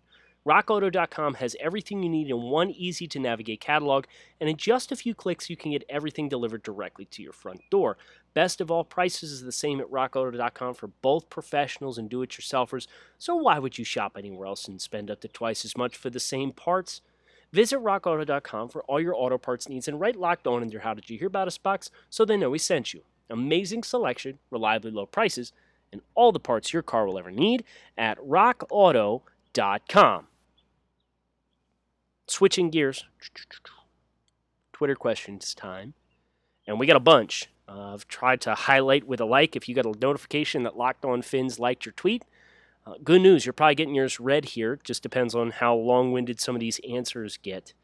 RockAuto.com 0.49 1.35
has 1.35 1.55
everything 1.61 2.03
you 2.03 2.09
need 2.09 2.31
in 2.31 2.41
one 2.41 2.71
easy 2.71 3.07
to 3.09 3.19
navigate 3.19 3.61
catalog, 3.61 4.07
and 4.41 4.49
in 4.49 4.57
just 4.57 4.91
a 4.91 4.97
few 4.97 5.15
clicks, 5.15 5.51
you 5.51 5.57
can 5.57 5.73
get 5.73 5.85
everything 5.89 6.31
delivered 6.31 6.63
directly 6.63 7.05
to 7.05 7.23
your 7.23 7.35
front 7.35 7.61
door. 7.71 7.99
Best 8.33 8.63
of 8.63 8.71
all, 8.71 8.83
prices 8.83 9.33
is 9.33 9.43
the 9.43 9.53
same 9.53 9.81
at 9.81 9.91
rockauto.com 9.91 10.73
for 10.75 10.87
both 10.87 11.29
professionals 11.29 11.99
and 11.99 12.09
do 12.09 12.23
it 12.23 12.31
yourselfers, 12.31 12.87
so 13.19 13.37
why 13.37 13.59
would 13.59 13.77
you 13.77 13.85
shop 13.85 14.17
anywhere 14.17 14.47
else 14.47 14.67
and 14.67 14.81
spend 14.81 15.11
up 15.11 15.21
to 15.21 15.29
twice 15.29 15.63
as 15.67 15.77
much 15.77 15.95
for 15.95 16.09
the 16.09 16.19
same 16.19 16.53
parts? 16.53 17.03
Visit 17.53 17.81
rockauto.com 17.81 18.71
for 18.71 18.83
all 18.85 19.01
your 19.01 19.15
auto 19.15 19.37
parts 19.37 19.69
needs 19.69 19.89
and 19.89 20.01
write 20.01 20.17
locked 20.17 20.47
on 20.47 20.63
in 20.63 20.71
your 20.71 20.81
How 20.81 20.95
Did 20.95 21.11
You 21.11 21.19
Hear 21.19 21.27
About 21.27 21.49
Us 21.49 21.59
box 21.59 21.91
so 22.09 22.25
they 22.25 22.39
know 22.39 22.49
we 22.49 22.59
sent 22.59 22.95
you. 22.95 23.03
Amazing 23.29 23.83
selection, 23.83 24.39
reliably 24.51 24.91
low 24.91 25.05
prices, 25.05 25.53
and 25.93 26.01
all 26.15 26.33
the 26.33 26.41
parts 26.41 26.73
your 26.73 26.83
car 26.83 27.07
will 27.07 27.19
ever 27.19 27.31
need 27.31 27.65
at 27.99 28.17
rockauto.com. 28.19 30.29
Switching 32.31 32.71
gears, 32.71 33.07
Twitter 34.73 34.95
questions 34.95 35.53
time. 35.53 35.95
And 36.65 36.79
we 36.79 36.87
got 36.87 36.95
a 36.95 37.01
bunch. 37.01 37.49
Uh, 37.69 37.93
I've 37.93 38.07
tried 38.07 38.41
to 38.43 38.55
highlight 38.55 39.05
with 39.05 39.21
a 39.21 39.25
like 39.25 39.57
if 39.57 39.69
you 39.69 39.75
got 39.75 39.85
a 39.85 39.99
notification 39.99 40.63
that 40.63 40.77
Locked 40.77 41.05
On 41.05 41.23
Fins 41.23 41.59
liked 41.59 41.85
your 41.85 41.93
tweet. 41.93 42.25
Uh, 42.87 42.95
good 43.03 43.21
news, 43.21 43.45
you're 43.45 43.53
probably 43.53 43.75
getting 43.75 43.97
yours 43.97 44.21
read 44.21 44.45
here. 44.45 44.79
Just 44.85 45.03
depends 45.03 45.35
on 45.35 45.51
how 45.51 45.75
long 45.75 46.13
winded 46.13 46.41
some 46.41 46.55
of 46.55 46.61
these 46.61 46.81
answers 46.89 47.37
get. 47.37 47.75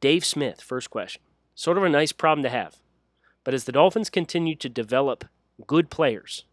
Dave 0.00 0.24
Smith, 0.24 0.62
first 0.62 0.88
question. 0.88 1.20
Sort 1.54 1.76
of 1.76 1.84
a 1.84 1.90
nice 1.90 2.12
problem 2.12 2.42
to 2.42 2.48
have. 2.48 2.76
But 3.44 3.52
as 3.52 3.64
the 3.64 3.72
Dolphins 3.72 4.08
continue 4.08 4.56
to 4.56 4.70
develop 4.70 5.26
good 5.66 5.90
players, 5.90 6.44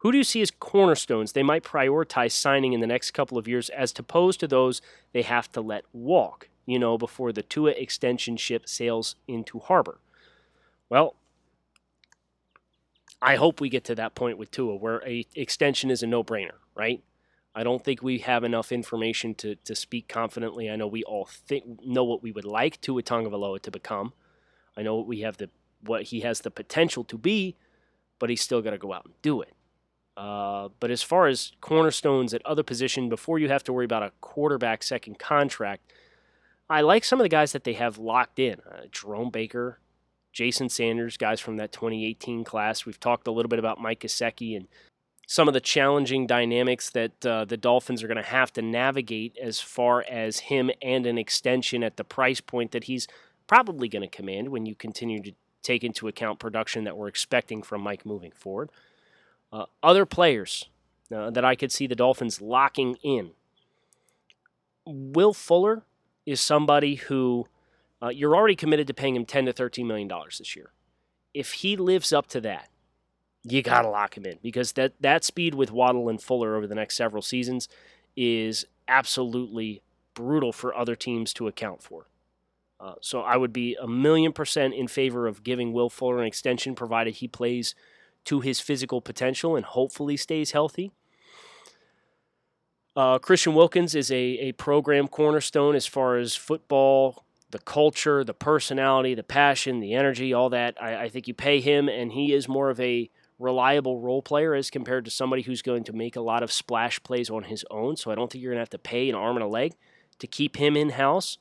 who 0.00 0.12
do 0.12 0.18
you 0.18 0.24
see 0.24 0.40
as 0.40 0.50
cornerstones 0.50 1.32
they 1.32 1.42
might 1.42 1.62
prioritize 1.62 2.32
signing 2.32 2.72
in 2.72 2.80
the 2.80 2.86
next 2.86 3.10
couple 3.12 3.36
of 3.36 3.46
years 3.46 3.68
as 3.70 3.92
opposed 3.98 4.40
to 4.40 4.48
those 4.48 4.80
they 5.12 5.22
have 5.22 5.52
to 5.52 5.60
let 5.60 5.84
walk, 5.92 6.48
you 6.66 6.78
know, 6.78 6.96
before 6.96 7.32
the 7.32 7.42
Tua 7.42 7.72
extension 7.72 8.36
ship 8.36 8.68
sails 8.68 9.16
into 9.28 9.58
harbor? 9.58 10.00
Well, 10.88 11.16
I 13.20 13.36
hope 13.36 13.60
we 13.60 13.68
get 13.68 13.84
to 13.84 13.94
that 13.96 14.14
point 14.14 14.38
with 14.38 14.50
Tua 14.50 14.74
where 14.74 15.06
a 15.06 15.26
extension 15.34 15.90
is 15.90 16.02
a 16.02 16.06
no-brainer, 16.06 16.58
right? 16.74 17.02
I 17.54 17.62
don't 17.62 17.84
think 17.84 18.02
we 18.02 18.18
have 18.18 18.42
enough 18.42 18.72
information 18.72 19.34
to, 19.34 19.56
to 19.56 19.74
speak 19.74 20.08
confidently. 20.08 20.70
I 20.70 20.76
know 20.76 20.86
we 20.86 21.04
all 21.04 21.26
think 21.26 21.84
know 21.84 22.04
what 22.04 22.22
we 22.22 22.32
would 22.32 22.46
like 22.46 22.80
Tua 22.80 23.02
Tagovailoa 23.02 23.60
to 23.62 23.70
become. 23.70 24.14
I 24.76 24.82
know 24.82 24.96
what 24.96 25.06
we 25.06 25.20
have 25.20 25.36
the 25.36 25.50
what 25.82 26.04
he 26.04 26.20
has 26.20 26.40
the 26.40 26.50
potential 26.50 27.04
to 27.04 27.18
be, 27.18 27.56
but 28.18 28.30
he's 28.30 28.40
still 28.40 28.62
got 28.62 28.70
to 28.70 28.78
go 28.78 28.94
out 28.94 29.04
and 29.04 29.14
do 29.20 29.42
it. 29.42 29.52
Uh, 30.16 30.68
but 30.80 30.90
as 30.90 31.02
far 31.02 31.26
as 31.26 31.52
cornerstones 31.60 32.34
at 32.34 32.44
other 32.44 32.62
position, 32.62 33.08
before 33.08 33.38
you 33.38 33.48
have 33.48 33.64
to 33.64 33.72
worry 33.72 33.84
about 33.84 34.02
a 34.02 34.12
quarterback 34.20 34.82
second 34.82 35.18
contract, 35.18 35.92
I 36.68 36.82
like 36.82 37.04
some 37.04 37.20
of 37.20 37.24
the 37.24 37.28
guys 37.28 37.52
that 37.52 37.64
they 37.64 37.72
have 37.74 37.98
locked 37.98 38.38
in. 38.38 38.60
Uh, 38.60 38.82
Jerome 38.92 39.30
Baker, 39.30 39.80
Jason 40.32 40.68
Sanders, 40.68 41.16
guys 41.16 41.40
from 41.40 41.56
that 41.56 41.72
2018 41.72 42.44
class. 42.44 42.86
We've 42.86 43.00
talked 43.00 43.26
a 43.26 43.32
little 43.32 43.48
bit 43.48 43.58
about 43.58 43.80
Mike 43.80 44.00
Gesicki 44.00 44.56
and 44.56 44.68
some 45.26 45.48
of 45.48 45.54
the 45.54 45.60
challenging 45.60 46.26
dynamics 46.26 46.90
that 46.90 47.24
uh, 47.24 47.44
the 47.44 47.56
Dolphins 47.56 48.02
are 48.02 48.08
going 48.08 48.16
to 48.16 48.22
have 48.22 48.52
to 48.54 48.62
navigate 48.62 49.36
as 49.40 49.60
far 49.60 50.04
as 50.08 50.40
him 50.40 50.70
and 50.82 51.06
an 51.06 51.18
extension 51.18 51.84
at 51.84 51.96
the 51.96 52.04
price 52.04 52.40
point 52.40 52.72
that 52.72 52.84
he's 52.84 53.06
probably 53.46 53.88
going 53.88 54.02
to 54.02 54.08
command 54.08 54.48
when 54.48 54.66
you 54.66 54.74
continue 54.74 55.22
to 55.22 55.32
take 55.62 55.84
into 55.84 56.08
account 56.08 56.38
production 56.38 56.84
that 56.84 56.96
we're 56.96 57.08
expecting 57.08 57.62
from 57.62 57.80
Mike 57.80 58.04
moving 58.04 58.32
forward. 58.32 58.70
Uh, 59.52 59.66
other 59.82 60.06
players 60.06 60.68
uh, 61.14 61.30
that 61.30 61.44
I 61.44 61.54
could 61.56 61.72
see 61.72 61.86
the 61.86 61.96
Dolphins 61.96 62.40
locking 62.40 62.96
in. 63.02 63.32
Will 64.86 65.34
Fuller 65.34 65.84
is 66.24 66.40
somebody 66.40 66.96
who 66.96 67.46
uh, 68.02 68.08
you're 68.08 68.34
already 68.34 68.56
committed 68.56 68.86
to 68.86 68.94
paying 68.94 69.16
him 69.16 69.26
10 69.26 69.46
to 69.46 69.52
13 69.52 69.86
million 69.86 70.08
dollars 70.08 70.38
this 70.38 70.56
year. 70.56 70.72
If 71.34 71.52
he 71.52 71.76
lives 71.76 72.12
up 72.12 72.26
to 72.28 72.40
that, 72.42 72.68
you 73.44 73.62
got 73.62 73.82
to 73.82 73.88
lock 73.88 74.16
him 74.16 74.26
in 74.26 74.38
because 74.42 74.72
that 74.72 74.92
that 75.00 75.24
speed 75.24 75.54
with 75.54 75.70
Waddle 75.70 76.08
and 76.08 76.20
Fuller 76.20 76.56
over 76.56 76.66
the 76.66 76.74
next 76.74 76.96
several 76.96 77.22
seasons 77.22 77.68
is 78.16 78.66
absolutely 78.88 79.82
brutal 80.14 80.52
for 80.52 80.74
other 80.74 80.96
teams 80.96 81.32
to 81.34 81.46
account 81.46 81.82
for. 81.82 82.06
Uh, 82.78 82.94
so 83.00 83.20
I 83.20 83.36
would 83.36 83.52
be 83.52 83.76
a 83.80 83.86
million 83.86 84.32
percent 84.32 84.74
in 84.74 84.88
favor 84.88 85.26
of 85.26 85.42
giving 85.42 85.72
Will 85.72 85.90
Fuller 85.90 86.18
an 86.20 86.26
extension, 86.26 86.74
provided 86.74 87.16
he 87.16 87.28
plays 87.28 87.74
to 88.24 88.40
his 88.40 88.60
physical 88.60 89.00
potential 89.00 89.56
and 89.56 89.64
hopefully 89.64 90.16
stays 90.16 90.52
healthy. 90.52 90.92
Uh, 92.96 93.18
Christian 93.18 93.54
Wilkins 93.54 93.94
is 93.94 94.10
a, 94.10 94.14
a 94.16 94.52
program 94.52 95.08
cornerstone 95.08 95.74
as 95.74 95.86
far 95.86 96.16
as 96.16 96.34
football, 96.34 97.24
the 97.50 97.58
culture, 97.58 98.24
the 98.24 98.34
personality, 98.34 99.14
the 99.14 99.22
passion, 99.22 99.80
the 99.80 99.94
energy, 99.94 100.32
all 100.34 100.50
that. 100.50 100.76
I, 100.80 101.04
I 101.04 101.08
think 101.08 101.28
you 101.28 101.34
pay 101.34 101.60
him, 101.60 101.88
and 101.88 102.12
he 102.12 102.32
is 102.32 102.48
more 102.48 102.68
of 102.68 102.80
a 102.80 103.08
reliable 103.38 104.00
role 104.00 104.22
player 104.22 104.54
as 104.54 104.70
compared 104.70 105.04
to 105.06 105.10
somebody 105.10 105.42
who's 105.42 105.62
going 105.62 105.84
to 105.84 105.92
make 105.92 106.14
a 106.14 106.20
lot 106.20 106.42
of 106.42 106.52
splash 106.52 107.02
plays 107.02 107.30
on 107.30 107.44
his 107.44 107.64
own. 107.70 107.96
So 107.96 108.10
I 108.10 108.14
don't 108.14 108.30
think 108.30 108.42
you're 108.42 108.52
going 108.52 108.58
to 108.58 108.62
have 108.62 108.70
to 108.70 108.78
pay 108.78 109.08
an 109.08 109.14
arm 109.14 109.36
and 109.36 109.44
a 109.44 109.48
leg 109.48 109.74
to 110.18 110.26
keep 110.26 110.56
him 110.56 110.76
in 110.76 110.90
house. 110.90 111.38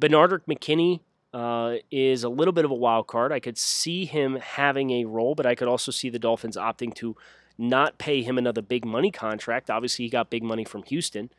Benardrick 0.00 0.46
McKinney 0.48 1.00
uh, 1.32 1.76
is 1.90 2.24
a 2.24 2.28
little 2.28 2.52
bit 2.52 2.64
of 2.64 2.70
a 2.70 2.74
wild 2.74 3.06
card. 3.06 3.32
I 3.32 3.40
could 3.40 3.58
see 3.58 4.04
him 4.04 4.36
having 4.36 4.90
a 4.90 5.04
role, 5.04 5.34
but 5.34 5.46
I 5.46 5.54
could 5.54 5.68
also 5.68 5.92
see 5.92 6.10
the 6.10 6.18
Dolphins 6.18 6.56
opting 6.56 6.94
to 6.96 7.16
not 7.56 7.98
pay 7.98 8.22
him 8.22 8.38
another 8.38 8.62
big 8.62 8.84
money 8.84 9.10
contract. 9.10 9.70
Obviously, 9.70 10.06
he 10.06 10.10
got 10.10 10.30
big 10.30 10.42
money 10.42 10.64
from 10.64 10.82
Houston, 10.84 11.30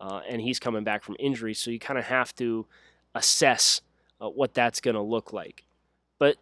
uh, 0.00 0.20
and 0.28 0.40
he's 0.40 0.60
coming 0.60 0.84
back 0.84 1.02
from 1.02 1.16
injury, 1.18 1.54
so 1.54 1.70
you 1.70 1.78
kind 1.78 1.98
of 1.98 2.04
have 2.04 2.34
to 2.36 2.66
assess 3.14 3.80
uh, 4.20 4.28
what 4.28 4.54
that's 4.54 4.80
going 4.80 4.94
to 4.94 5.02
look 5.02 5.32
like. 5.32 5.64
But 6.18 6.36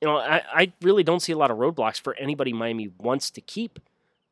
you 0.00 0.08
know, 0.08 0.16
I, 0.16 0.42
I, 0.52 0.72
really 0.82 1.02
don't 1.02 1.20
see 1.20 1.32
a 1.32 1.38
lot 1.38 1.50
of 1.50 1.56
roadblocks 1.56 2.00
for 2.00 2.14
anybody 2.16 2.52
Miami 2.52 2.90
wants 2.98 3.30
to 3.32 3.40
keep. 3.40 3.78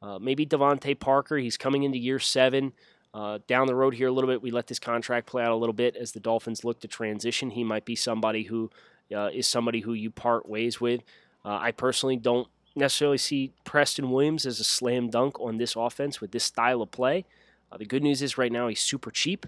Uh, 0.00 0.18
maybe 0.18 0.44
DeVante 0.44 0.98
Parker. 0.98 1.38
He's 1.38 1.56
coming 1.56 1.84
into 1.84 1.98
year 1.98 2.18
seven. 2.18 2.72
Uh, 3.14 3.38
down 3.46 3.66
the 3.66 3.74
road 3.74 3.94
here 3.94 4.08
a 4.08 4.12
little 4.12 4.30
bit, 4.30 4.42
we 4.42 4.50
let 4.50 4.66
this 4.66 4.78
contract 4.78 5.26
play 5.26 5.42
out 5.42 5.52
a 5.52 5.56
little 5.56 5.74
bit 5.74 5.96
as 5.96 6.12
the 6.12 6.20
Dolphins 6.20 6.64
look 6.64 6.80
to 6.80 6.88
transition. 6.88 7.50
He 7.50 7.62
might 7.64 7.84
be 7.84 7.94
somebody 7.94 8.44
who 8.44 8.70
uh, 9.14 9.28
is 9.32 9.46
somebody 9.46 9.80
who 9.80 9.92
you 9.92 10.10
part 10.10 10.48
ways 10.48 10.80
with. 10.80 11.02
Uh, 11.44 11.58
I 11.60 11.72
personally 11.72 12.16
don't 12.16 12.48
necessarily 12.74 13.18
see 13.18 13.52
Preston 13.64 14.10
Williams 14.10 14.46
as 14.46 14.60
a 14.60 14.64
slam 14.64 15.10
dunk 15.10 15.38
on 15.40 15.58
this 15.58 15.76
offense 15.76 16.20
with 16.20 16.32
this 16.32 16.44
style 16.44 16.80
of 16.80 16.90
play. 16.90 17.26
Uh, 17.70 17.76
the 17.76 17.84
good 17.84 18.02
news 18.02 18.22
is 18.22 18.38
right 18.38 18.52
now 18.52 18.68
he's 18.68 18.80
super 18.80 19.10
cheap, 19.10 19.46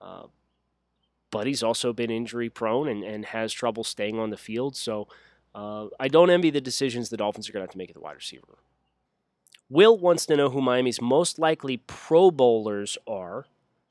uh, 0.00 0.24
but 1.30 1.46
he's 1.46 1.62
also 1.62 1.92
been 1.92 2.10
injury 2.10 2.48
prone 2.48 2.88
and, 2.88 3.04
and 3.04 3.26
has 3.26 3.52
trouble 3.52 3.84
staying 3.84 4.18
on 4.18 4.30
the 4.30 4.36
field. 4.36 4.76
So 4.76 5.08
uh, 5.54 5.88
I 6.00 6.08
don't 6.08 6.30
envy 6.30 6.50
the 6.50 6.60
decisions 6.60 7.10
the 7.10 7.16
Dolphins 7.16 7.48
are 7.48 7.52
going 7.52 7.62
to 7.62 7.66
have 7.66 7.72
to 7.72 7.78
make 7.78 7.90
at 7.90 7.94
the 7.94 8.00
wide 8.00 8.16
receiver. 8.16 8.58
Will 9.70 9.96
wants 9.98 10.26
to 10.26 10.36
know 10.36 10.50
who 10.50 10.60
Miami's 10.60 11.00
most 11.00 11.38
likely 11.38 11.78
Pro 11.78 12.30
Bowlers 12.30 12.98
are, 13.06 13.46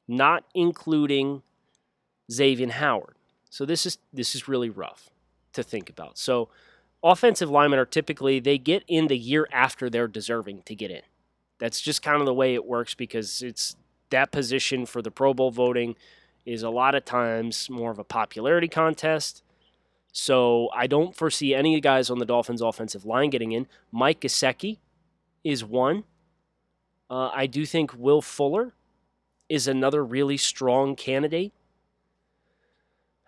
not 0.08 0.46
including 0.54 1.42
Xavier 2.32 2.70
Howard. 2.70 3.16
So 3.50 3.66
this 3.66 3.86
is 3.86 3.98
this 4.12 4.36
is 4.36 4.48
really 4.48 4.70
rough 4.70 5.10
to 5.54 5.64
think 5.64 5.90
about. 5.90 6.18
So 6.18 6.50
offensive 7.04 7.50
linemen 7.50 7.80
are 7.80 7.86
typically 7.86 8.40
they 8.40 8.58
get 8.58 8.84
in 8.88 9.08
the 9.08 9.18
year 9.18 9.48
after 9.52 9.90
they're 9.90 10.08
deserving 10.08 10.64
to 10.64 10.76
get 10.76 10.92
in. 10.92 11.02
That's 11.60 11.82
just 11.82 12.02
kind 12.02 12.20
of 12.20 12.26
the 12.26 12.34
way 12.34 12.54
it 12.54 12.66
works 12.66 12.94
because 12.94 13.42
it's 13.42 13.76
that 14.10 14.32
position 14.32 14.86
for 14.86 15.02
the 15.02 15.12
Pro 15.12 15.34
Bowl 15.34 15.52
voting 15.52 15.96
is 16.46 16.64
a 16.64 16.70
lot 16.70 16.96
of 16.96 17.06
times 17.06 17.70
more 17.70 17.92
of 17.92 18.00
a 18.00 18.04
popularity 18.04 18.68
contest. 18.68 19.44
So 20.12 20.70
I 20.76 20.88
don't 20.88 21.16
foresee 21.16 21.56
any 21.56 21.74
of 21.74 21.78
the 21.78 21.82
guys 21.82 22.10
on 22.10 22.20
the 22.20 22.26
Dolphins 22.26 22.62
offensive 22.62 23.06
line 23.06 23.30
getting 23.30 23.52
in. 23.52 23.68
Mike 23.92 24.22
Gesicki 24.22 24.78
is 25.44 25.64
one. 25.64 26.04
Uh, 27.10 27.30
I 27.34 27.48
do 27.48 27.66
think 27.66 27.94
Will 27.98 28.22
Fuller 28.22 28.74
is 29.50 29.68
another 29.68 30.04
really 30.04 30.38
strong 30.38 30.96
candidate. 30.96 31.54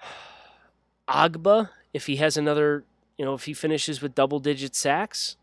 Ogbah, 1.08 1.70
if 1.94 2.08
he 2.08 2.16
has 2.18 2.38
another, 2.38 2.84
you 3.18 3.26
know, 3.26 3.34
if 3.34 3.46
he 3.46 3.54
finishes 3.54 4.02
with 4.02 4.16
double 4.16 4.40
digit 4.40 4.76
sacks, 4.76 5.38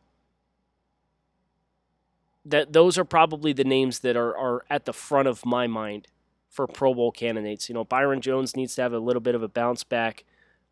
that 2.45 2.73
those 2.73 2.99
are 2.99 3.05
probably 3.05 3.53
the 3.53 3.65
names 3.65 4.01
that 4.01 4.17
are, 4.17 4.37
are 4.37 4.65
at 4.69 4.85
the 4.85 4.93
front 4.93 5.29
of 5.29 5.47
my 5.47 5.67
mind 5.67 6.09
for 6.49 6.67
Pro 6.67 6.93
Bowl 6.95 7.13
candidates. 7.13 7.69
You 7.69 7.75
know, 7.75 7.85
Byron 7.85 8.21
Jones 8.21 8.57
needs 8.57 8.75
to 8.75 8.83
have 8.83 8.93
a 8.93 8.99
little 8.99 9.21
bit 9.21 9.35
of 9.35 9.43
a 9.43 9.49
bounce 9.49 9.85
back 9.85 10.25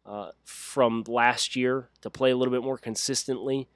uh, 0.04 0.30
from 0.44 1.04
last 1.06 1.54
year 1.54 1.88
to 2.00 2.10
play 2.10 2.30
a 2.30 2.36
little 2.36 2.52
bit 2.52 2.64
more 2.64 2.78
consistently. 2.78 3.68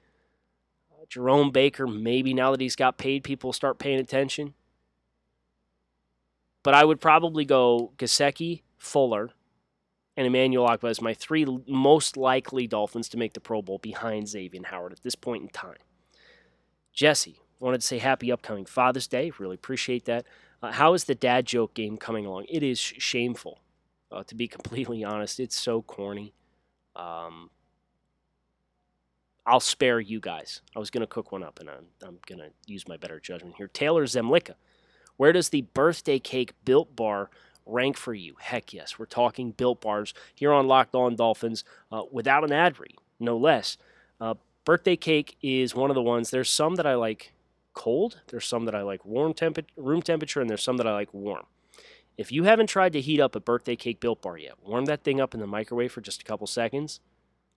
Jerome 1.09 1.51
Baker, 1.51 1.87
maybe 1.87 2.33
now 2.33 2.51
that 2.51 2.61
he's 2.61 2.75
got 2.75 2.97
paid, 2.97 3.23
people 3.23 3.53
start 3.53 3.79
paying 3.79 3.99
attention. 3.99 4.53
But 6.63 6.73
I 6.73 6.83
would 6.83 6.99
probably 6.99 7.45
go 7.45 7.93
Gesicki, 7.97 8.63
Fuller, 8.77 9.29
and 10.17 10.25
Emmanuel 10.25 10.67
Ogbah 10.67 10.89
as 10.89 11.01
my 11.01 11.13
three 11.13 11.45
most 11.67 12.17
likely 12.17 12.67
Dolphins 12.67 13.09
to 13.09 13.17
make 13.17 13.33
the 13.33 13.39
Pro 13.39 13.61
Bowl 13.61 13.77
behind 13.77 14.27
Xavier 14.27 14.61
Howard 14.65 14.93
at 14.93 15.03
this 15.03 15.15
point 15.15 15.43
in 15.43 15.49
time. 15.49 15.77
Jesse, 16.93 17.39
wanted 17.59 17.81
to 17.81 17.87
say 17.87 17.97
happy 17.97 18.31
upcoming 18.31 18.65
Father's 18.65 19.07
Day. 19.07 19.31
Really 19.37 19.55
appreciate 19.55 20.05
that. 20.05 20.25
Uh, 20.61 20.71
how 20.71 20.93
is 20.93 21.03
the 21.03 21.15
dad 21.15 21.45
joke 21.45 21.73
game 21.73 21.97
coming 21.97 22.25
along? 22.25 22.45
It 22.49 22.63
is 22.63 22.79
shameful, 22.79 23.59
uh, 24.11 24.23
to 24.23 24.35
be 24.35 24.47
completely 24.47 25.03
honest. 25.03 25.39
It's 25.39 25.59
so 25.59 25.81
corny. 25.81 26.33
Um, 26.95 27.49
I'll 29.45 29.59
spare 29.59 29.99
you 29.99 30.19
guys. 30.19 30.61
I 30.75 30.79
was 30.79 30.89
going 30.89 31.01
to 31.01 31.07
cook 31.07 31.31
one 31.31 31.43
up, 31.43 31.59
and 31.59 31.69
I'm, 31.69 31.85
I'm 32.01 32.17
going 32.25 32.39
to 32.39 32.49
use 32.65 32.87
my 32.87 32.97
better 32.97 33.19
judgment 33.19 33.55
here. 33.57 33.67
Taylor 33.67 34.05
Zemlicka, 34.05 34.55
where 35.17 35.31
does 35.31 35.49
the 35.49 35.61
birthday 35.61 36.19
cake 36.19 36.53
built 36.65 36.95
bar 36.95 37.29
rank 37.65 37.97
for 37.97 38.13
you? 38.13 38.35
Heck 38.39 38.73
yes, 38.73 38.97
we're 38.97 39.05
talking 39.05 39.51
built 39.51 39.81
bars 39.81 40.13
here 40.33 40.51
on 40.51 40.67
Locked 40.67 40.95
On 40.95 41.15
Dolphins 41.15 41.63
uh, 41.91 42.03
without 42.11 42.43
an 42.43 42.51
ad 42.51 42.79
read, 42.79 42.95
no 43.19 43.37
less. 43.37 43.77
Uh, 44.19 44.33
birthday 44.63 44.95
cake 44.95 45.37
is 45.41 45.75
one 45.75 45.91
of 45.91 45.95
the 45.95 46.01
ones. 46.01 46.31
There's 46.31 46.49
some 46.49 46.75
that 46.75 46.87
I 46.87 46.95
like 46.95 47.33
cold. 47.73 48.21
There's 48.27 48.47
some 48.47 48.65
that 48.65 48.75
I 48.75 48.81
like 48.81 49.05
warm 49.05 49.33
temp- 49.33 49.59
room 49.77 50.01
temperature, 50.01 50.41
and 50.41 50.49
there's 50.49 50.63
some 50.63 50.77
that 50.77 50.87
I 50.87 50.93
like 50.93 51.13
warm. 51.13 51.45
If 52.17 52.31
you 52.31 52.45
haven't 52.45 52.67
tried 52.67 52.93
to 52.93 53.01
heat 53.01 53.19
up 53.19 53.35
a 53.35 53.41
birthday 53.41 53.75
cake 53.75 53.99
built 53.99 54.21
bar 54.21 54.37
yet, 54.37 54.53
warm 54.65 54.85
that 54.85 55.03
thing 55.03 55.19
up 55.19 55.33
in 55.33 55.39
the 55.39 55.47
microwave 55.47 55.91
for 55.91 56.01
just 56.01 56.21
a 56.21 56.25
couple 56.25 56.47
seconds. 56.47 56.99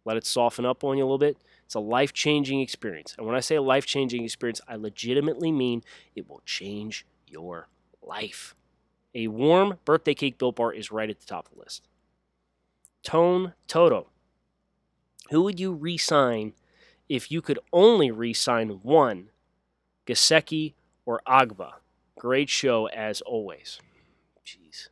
Let 0.09 0.17
it 0.17 0.25
soften 0.25 0.65
up 0.65 0.85
on 0.85 0.97
you 0.97 1.05
a 1.05 1.05
little 1.05 1.19
bit. 1.19 1.37
It's 1.67 1.75
a 1.75 1.81
life 1.81 2.15
changing 2.15 2.63
experience. 2.63 3.15
And 3.19 3.27
when 3.27 3.37
I 3.37 3.41
say 3.41 3.59
life 3.59 3.85
changing 3.85 4.25
experience, 4.25 4.59
I 4.67 4.77
legitimately 4.77 5.53
mean 5.53 5.83
it 6.17 6.31
will 6.31 6.41
change 6.47 7.05
your 7.27 7.69
life. 8.01 8.55
A 9.15 9.29
warm 9.29 9.77
birthday 9.85 10.15
cake 10.15 10.39
built 10.39 10.57
bar 10.57 10.73
is 10.73 10.91
right 10.91 11.11
at 11.11 11.21
the 11.21 11.27
top 11.27 11.49
of 11.49 11.53
the 11.53 11.61
list. 11.61 11.89
Tone 13.03 13.53
Toto. 13.67 14.07
Who 15.29 15.43
would 15.43 15.61
you 15.61 15.75
re 15.75 15.99
sign 15.99 16.55
if 17.11 17.31
you 17.31 17.43
could 17.43 17.59
only 17.71 18.11
re 18.11 18.33
sign 18.33 18.81
one, 18.83 19.29
Gesicki 20.07 20.73
or 21.05 21.21
Ogbah? 21.27 21.75
Great 22.19 22.49
show 22.49 22.89
as 22.89 23.21
always. 23.21 23.79
Jeez. 24.43 24.89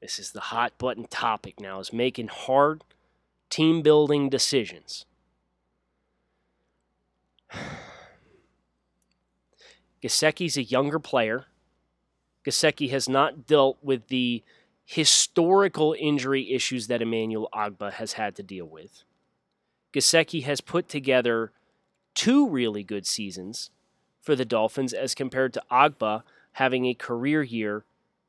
This 0.00 0.20
is 0.20 0.30
the 0.30 0.38
hot 0.38 0.78
button 0.78 1.08
topic 1.08 1.58
now, 1.58 1.80
is 1.80 1.92
making 1.92 2.28
hard 2.28 2.84
team 3.50 3.82
building 3.82 4.30
decisions. 4.30 5.04
Gesicki's 10.02 10.56
a 10.56 10.62
younger 10.62 10.98
player. 10.98 11.46
Gesicki 12.46 12.90
has 12.90 13.08
not 13.08 13.46
dealt 13.46 13.76
with 13.82 14.08
the 14.08 14.42
historical 14.84 15.94
injury 15.98 16.52
issues 16.52 16.86
that 16.86 17.02
Emmanuel 17.02 17.48
Ogbah 17.52 17.92
has 17.92 18.14
had 18.14 18.34
to 18.36 18.42
deal 18.42 18.66
with. 18.66 19.04
Gesicki 19.92 20.44
has 20.44 20.60
put 20.60 20.88
together 20.88 21.52
two 22.14 22.48
really 22.48 22.82
good 22.82 23.06
seasons 23.06 23.70
for 24.20 24.34
the 24.34 24.44
Dolphins 24.44 24.92
as 24.92 25.14
compared 25.14 25.52
to 25.54 25.62
Ogbah 25.70 26.22
having 26.52 26.86
a 26.86 26.94
career 26.94 27.42
year 27.42 27.84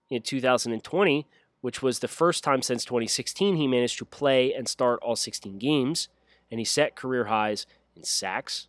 in 0.09 0.21
2020 0.21 1.27
which 1.61 1.81
was 1.81 1.99
the 1.99 2.07
first 2.07 2.43
time 2.43 2.61
since 2.61 2.83
2016 2.83 3.55
he 3.55 3.67
managed 3.67 3.97
to 3.99 4.05
play 4.05 4.53
and 4.53 4.67
start 4.67 4.99
all 5.01 5.15
16 5.15 5.57
games, 5.57 6.09
and 6.49 6.59
he 6.59 6.65
set 6.65 6.95
career 6.95 7.25
highs 7.25 7.65
in 7.95 8.03
sacks 8.03 8.67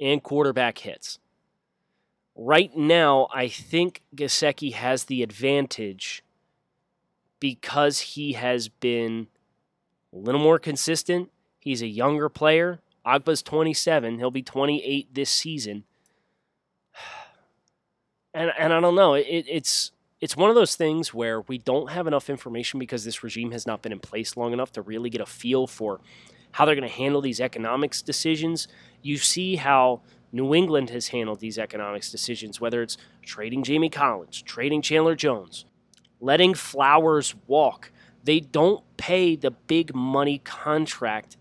and 0.00 0.22
quarterback 0.22 0.78
hits. 0.78 1.18
Right 2.34 2.74
now, 2.76 3.28
I 3.32 3.48
think 3.48 4.02
Gesicki 4.16 4.72
has 4.72 5.04
the 5.04 5.22
advantage 5.22 6.24
because 7.38 7.98
he 8.00 8.32
has 8.32 8.68
been 8.68 9.26
a 10.12 10.16
little 10.16 10.40
more 10.40 10.58
consistent. 10.58 11.30
He's 11.58 11.82
a 11.82 11.86
younger 11.86 12.28
player. 12.28 12.80
Ogbah's 13.04 13.42
27. 13.42 14.18
He'll 14.18 14.30
be 14.30 14.42
28 14.42 15.14
this 15.14 15.30
season. 15.30 15.84
And 18.34 18.50
and 18.58 18.72
I 18.72 18.80
don't 18.80 18.94
know. 18.94 19.12
It, 19.12 19.44
it's 19.46 19.92
it's 20.22 20.36
one 20.36 20.50
of 20.50 20.54
those 20.54 20.76
things 20.76 21.12
where 21.12 21.40
we 21.40 21.58
don't 21.58 21.90
have 21.90 22.06
enough 22.06 22.30
information 22.30 22.78
because 22.78 23.04
this 23.04 23.24
regime 23.24 23.50
has 23.50 23.66
not 23.66 23.82
been 23.82 23.90
in 23.90 23.98
place 23.98 24.36
long 24.36 24.52
enough 24.52 24.70
to 24.70 24.80
really 24.80 25.10
get 25.10 25.20
a 25.20 25.26
feel 25.26 25.66
for 25.66 26.00
how 26.52 26.64
they're 26.64 26.76
going 26.76 26.88
to 26.88 26.94
handle 26.96 27.20
these 27.20 27.40
economics 27.40 28.00
decisions. 28.00 28.68
You 29.02 29.16
see 29.16 29.56
how 29.56 30.00
New 30.30 30.54
England 30.54 30.90
has 30.90 31.08
handled 31.08 31.40
these 31.40 31.58
economics 31.58 32.08
decisions, 32.08 32.60
whether 32.60 32.82
it's 32.82 32.96
trading 33.22 33.64
Jamie 33.64 33.90
Collins, 33.90 34.40
trading 34.42 34.80
Chandler 34.80 35.16
Jones, 35.16 35.64
letting 36.20 36.54
Flowers 36.54 37.34
walk. 37.48 37.90
They 38.22 38.38
don't 38.38 38.84
pay 38.96 39.34
the 39.34 39.50
big 39.50 39.92
money 39.92 40.38
contract 40.38 41.36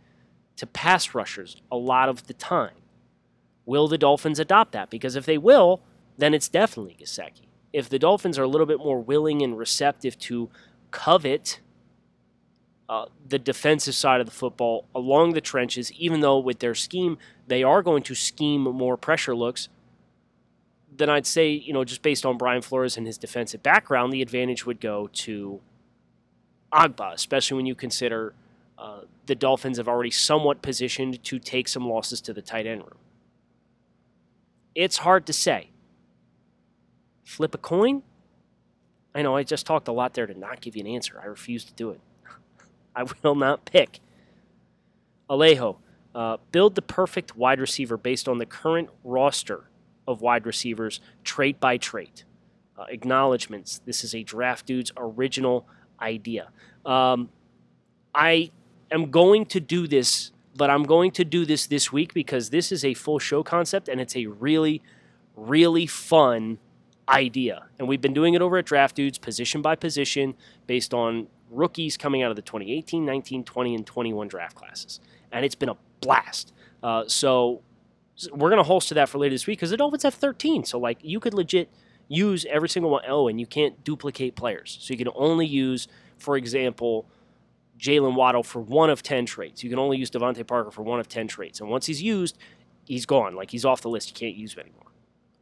to 0.56 0.66
pass 0.66 1.14
rushers 1.14 1.62
a 1.72 1.78
lot 1.78 2.10
of 2.10 2.26
the 2.26 2.34
time. 2.34 2.74
Will 3.68 3.88
the 3.88 4.00
Dolphins 4.00 4.40
adopt 4.40 4.72
that? 4.72 4.90
Because 4.90 5.16
if 5.16 5.28
they 5.28 5.38
will, 5.38 5.82
then 6.18 6.34
it's 6.34 6.50
definitely 6.50 6.98
Gesicki. 7.00 7.51
If 7.74 7.90
the 7.90 8.00
Dolphins 8.00 8.38
are 8.38 8.44
a 8.44 8.48
little 8.48 8.68
bit 8.68 8.80
more 8.80 9.00
willing 9.00 9.42
and 9.42 9.58
receptive 9.58 10.18
to 10.20 10.50
covet 10.92 11.60
uh, 12.90 13.06
the 13.26 13.40
defensive 13.40 13.96
side 13.96 14.20
of 14.20 14.26
the 14.26 14.34
football 14.34 14.86
along 14.94 15.34
the 15.34 15.42
trenches, 15.42 15.92
even 15.94 16.20
though 16.20 16.38
with 16.38 16.60
their 16.60 16.76
scheme 16.76 17.18
they 17.48 17.64
are 17.64 17.82
going 17.82 18.04
to 18.04 18.16
scheme 18.16 18.62
more 18.62 18.98
pressure 18.98 19.36
looks, 19.36 19.70
then 20.94 21.10
I'd 21.10 21.26
say, 21.26 21.50
you 21.50 21.72
know, 21.72 21.86
just 21.86 22.02
based 22.02 22.26
on 22.26 22.38
Brian 22.38 22.62
Flores 22.62 22.98
and 22.98 23.08
his 23.08 23.18
defensive 23.18 23.64
background, 23.64 24.12
the 24.12 24.22
advantage 24.22 24.66
would 24.66 24.82
go 24.82 25.10
to 25.14 25.62
Ogbah, 26.74 27.14
especially 27.14 27.56
when 27.56 27.66
you 27.66 27.76
consider 27.76 28.34
uh, 28.78 29.02
the 29.26 29.36
Dolphins 29.36 29.78
have 29.78 29.88
already 29.88 30.12
somewhat 30.12 30.62
positioned 30.62 31.24
to 31.24 31.40
take 31.40 31.68
some 31.68 31.88
losses 31.88 32.20
to 32.22 32.34
the 32.34 32.42
tight 32.42 32.68
end 32.68 32.82
room. 32.82 32.98
It's 34.76 34.98
hard 34.98 35.26
to 35.28 35.34
say. 35.34 35.71
Flip 37.24 37.54
a 37.56 37.58
coin? 37.58 38.04
I 39.14 39.22
know 39.22 39.36
I 39.36 39.44
just 39.44 39.66
talked 39.66 39.88
a 39.88 39.92
lot 39.92 40.14
there 40.14 40.26
to 40.26 40.38
not 40.38 40.62
give 40.62 40.76
you 40.76 40.82
an 40.82 40.88
answer. 40.88 41.20
I 41.22 41.26
refuse 41.26 41.66
to 41.66 41.74
do 41.74 41.92
it. 41.92 42.00
I 42.96 43.04
will 43.24 43.36
not 43.36 43.66
pick. 43.66 44.00
Alejo, 45.30 45.78
uh, 46.14 46.38
build 46.52 46.76
the 46.76 46.82
perfect 46.82 47.36
wide 47.36 47.60
receiver 47.60 47.98
based 47.98 48.28
on 48.28 48.38
the 48.38 48.46
current 48.46 48.90
roster 49.04 49.66
of 50.08 50.22
wide 50.22 50.46
receivers, 50.46 51.00
trait 51.24 51.60
by 51.60 51.78
trait. 51.78 52.26
Uh, 52.78 52.86
acknowledgments. 52.90 53.82
This 53.86 54.04
is 54.04 54.16
a 54.16 54.24
draft 54.24 54.66
dude's 54.66 54.92
original 54.98 55.68
idea. 56.02 56.50
Um, 56.86 57.30
I 58.14 58.52
am 58.92 59.12
going 59.12 59.46
to 59.48 59.60
do 59.60 59.88
this, 59.88 60.32
but 60.56 60.70
I'm 60.70 60.84
going 60.84 61.12
to 61.12 61.26
do 61.26 61.46
this 61.46 61.68
this 61.68 61.92
week 61.92 62.14
because 62.14 62.50
this 62.50 62.72
is 62.72 62.84
a 62.84 62.94
full 62.94 63.20
show 63.20 63.44
concept 63.44 63.88
and 63.88 64.02
it's 64.02 64.16
a 64.16 64.26
really, 64.26 64.82
really 65.36 65.86
fun 65.86 66.58
idea. 67.10 67.66
And 67.80 67.88
we've 67.88 68.02
been 68.02 68.14
doing 68.14 68.34
it 68.34 68.42
over 68.42 68.58
at 68.58 68.66
Draft 68.66 68.96
Dudes, 68.96 69.18
position 69.18 69.62
by 69.62 69.76
position, 69.76 70.36
based 70.68 70.94
on 70.94 71.28
rookies 71.50 71.98
coming 71.98 72.24
out 72.24 72.30
of 72.30 72.36
the 72.36 72.42
2018, 72.42 73.06
19, 73.06 73.44
20, 73.44 73.76
and 73.76 73.86
21 73.86 74.28
draft 74.28 74.56
classes. 74.56 75.00
And 75.32 75.46
it's 75.46 75.56
been 75.56 75.70
a 75.70 75.78
blast. 76.00 76.54
Uh, 76.82 77.04
so 77.08 77.62
we're 78.32 78.50
going 78.50 78.58
to 78.58 78.64
holster 78.64 78.96
that 78.96 79.10
for 79.10 79.18
later 79.18 79.34
this 79.36 79.48
week 79.48 79.60
because 79.60 79.70
the 79.70 79.78
Dolphins 79.78 80.04
have 80.04 80.14
13. 80.14 80.64
So, 80.64 80.80
like, 80.80 81.00
you 81.02 81.20
could 81.20 81.34
legit 81.34 81.70
use 82.08 82.46
every 82.50 82.70
single 82.70 82.92
one. 82.92 83.04
Oh, 83.08 83.28
and 83.28 83.40
you 83.40 83.46
can't 83.46 83.84
duplicate 83.84 84.36
players. 84.36 84.78
So 84.82 84.94
you 84.94 84.98
can 84.98 85.10
only 85.16 85.46
use, 85.46 85.88
for 86.18 86.38
example, 86.38 87.06
Jaylen 87.80 88.16
Waddle 88.16 88.44
for 88.44 88.62
one 88.62 88.90
of 88.90 89.02
10 89.02 89.26
traits. 89.26 89.64
You 89.64 89.70
can 89.70 89.80
only 89.80 89.98
use 89.98 90.12
DeVante 90.12 90.46
Parker 90.46 90.72
for 90.72 90.84
one 90.84 91.00
of 91.00 91.08
10 91.08 91.28
traits. 91.28 91.60
And 91.60 91.70
once 91.70 91.86
he's 91.86 92.02
used, 92.02 92.38
he's 92.86 93.06
gone. 93.06 93.36
Like, 93.36 93.52
he's 93.52 93.66
off 93.66 93.82
the 93.82 93.90
list. 93.90 94.10
You 94.10 94.16
can't 94.16 94.36
use 94.36 94.54
him 94.54 94.62
anymore. 94.62 94.91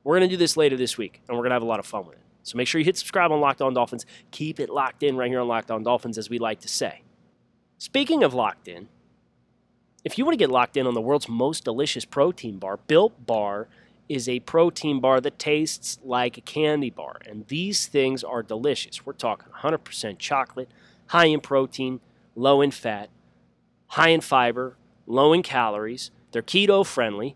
We're 0.03 0.17
going 0.17 0.29
to 0.29 0.33
do 0.33 0.37
this 0.37 0.57
later 0.57 0.77
this 0.77 0.97
week, 0.97 1.21
and 1.27 1.37
we're 1.37 1.43
going 1.43 1.51
to 1.51 1.55
have 1.55 1.63
a 1.63 1.67
lot 1.67 1.79
of 1.79 1.85
fun 1.85 2.05
with 2.05 2.15
it. 2.15 2.23
So 2.43 2.57
make 2.57 2.67
sure 2.67 2.79
you 2.79 2.85
hit 2.85 2.97
subscribe 2.97 3.31
on 3.31 3.39
Locked 3.41 3.61
On 3.61 3.73
Dolphins. 3.73 4.05
Keep 4.31 4.59
it 4.59 4.69
locked 4.69 5.03
in 5.03 5.17
right 5.17 5.29
here 5.29 5.39
on 5.39 5.47
Locked 5.47 5.71
On 5.71 5.83
Dolphins, 5.83 6.17
as 6.17 6.29
we 6.29 6.39
like 6.39 6.59
to 6.61 6.67
say. 6.67 7.03
Speaking 7.77 8.23
of 8.23 8.33
locked 8.33 8.67
in, 8.67 8.87
if 10.03 10.17
you 10.17 10.25
want 10.25 10.33
to 10.33 10.37
get 10.37 10.49
locked 10.49 10.77
in 10.77 10.87
on 10.87 10.93
the 10.93 11.01
world's 11.01 11.27
most 11.27 11.63
delicious 11.63 12.05
protein 12.05 12.57
bar, 12.57 12.77
Built 12.87 13.25
Bar 13.25 13.67
is 14.07 14.27
a 14.27 14.39
protein 14.39 14.99
bar 14.99 15.21
that 15.21 15.37
tastes 15.37 15.99
like 16.03 16.37
a 16.37 16.41
candy 16.41 16.89
bar. 16.89 17.17
And 17.27 17.45
these 17.47 17.85
things 17.85 18.23
are 18.23 18.41
delicious. 18.41 19.05
We're 19.05 19.13
talking 19.13 19.51
100% 19.53 20.17
chocolate, 20.17 20.69
high 21.07 21.25
in 21.25 21.41
protein, 21.41 21.99
low 22.35 22.61
in 22.61 22.71
fat, 22.71 23.09
high 23.87 24.09
in 24.09 24.21
fiber, 24.21 24.77
low 25.05 25.31
in 25.33 25.43
calories. 25.43 26.11
They're 26.31 26.41
keto 26.41 26.85
friendly. 26.85 27.35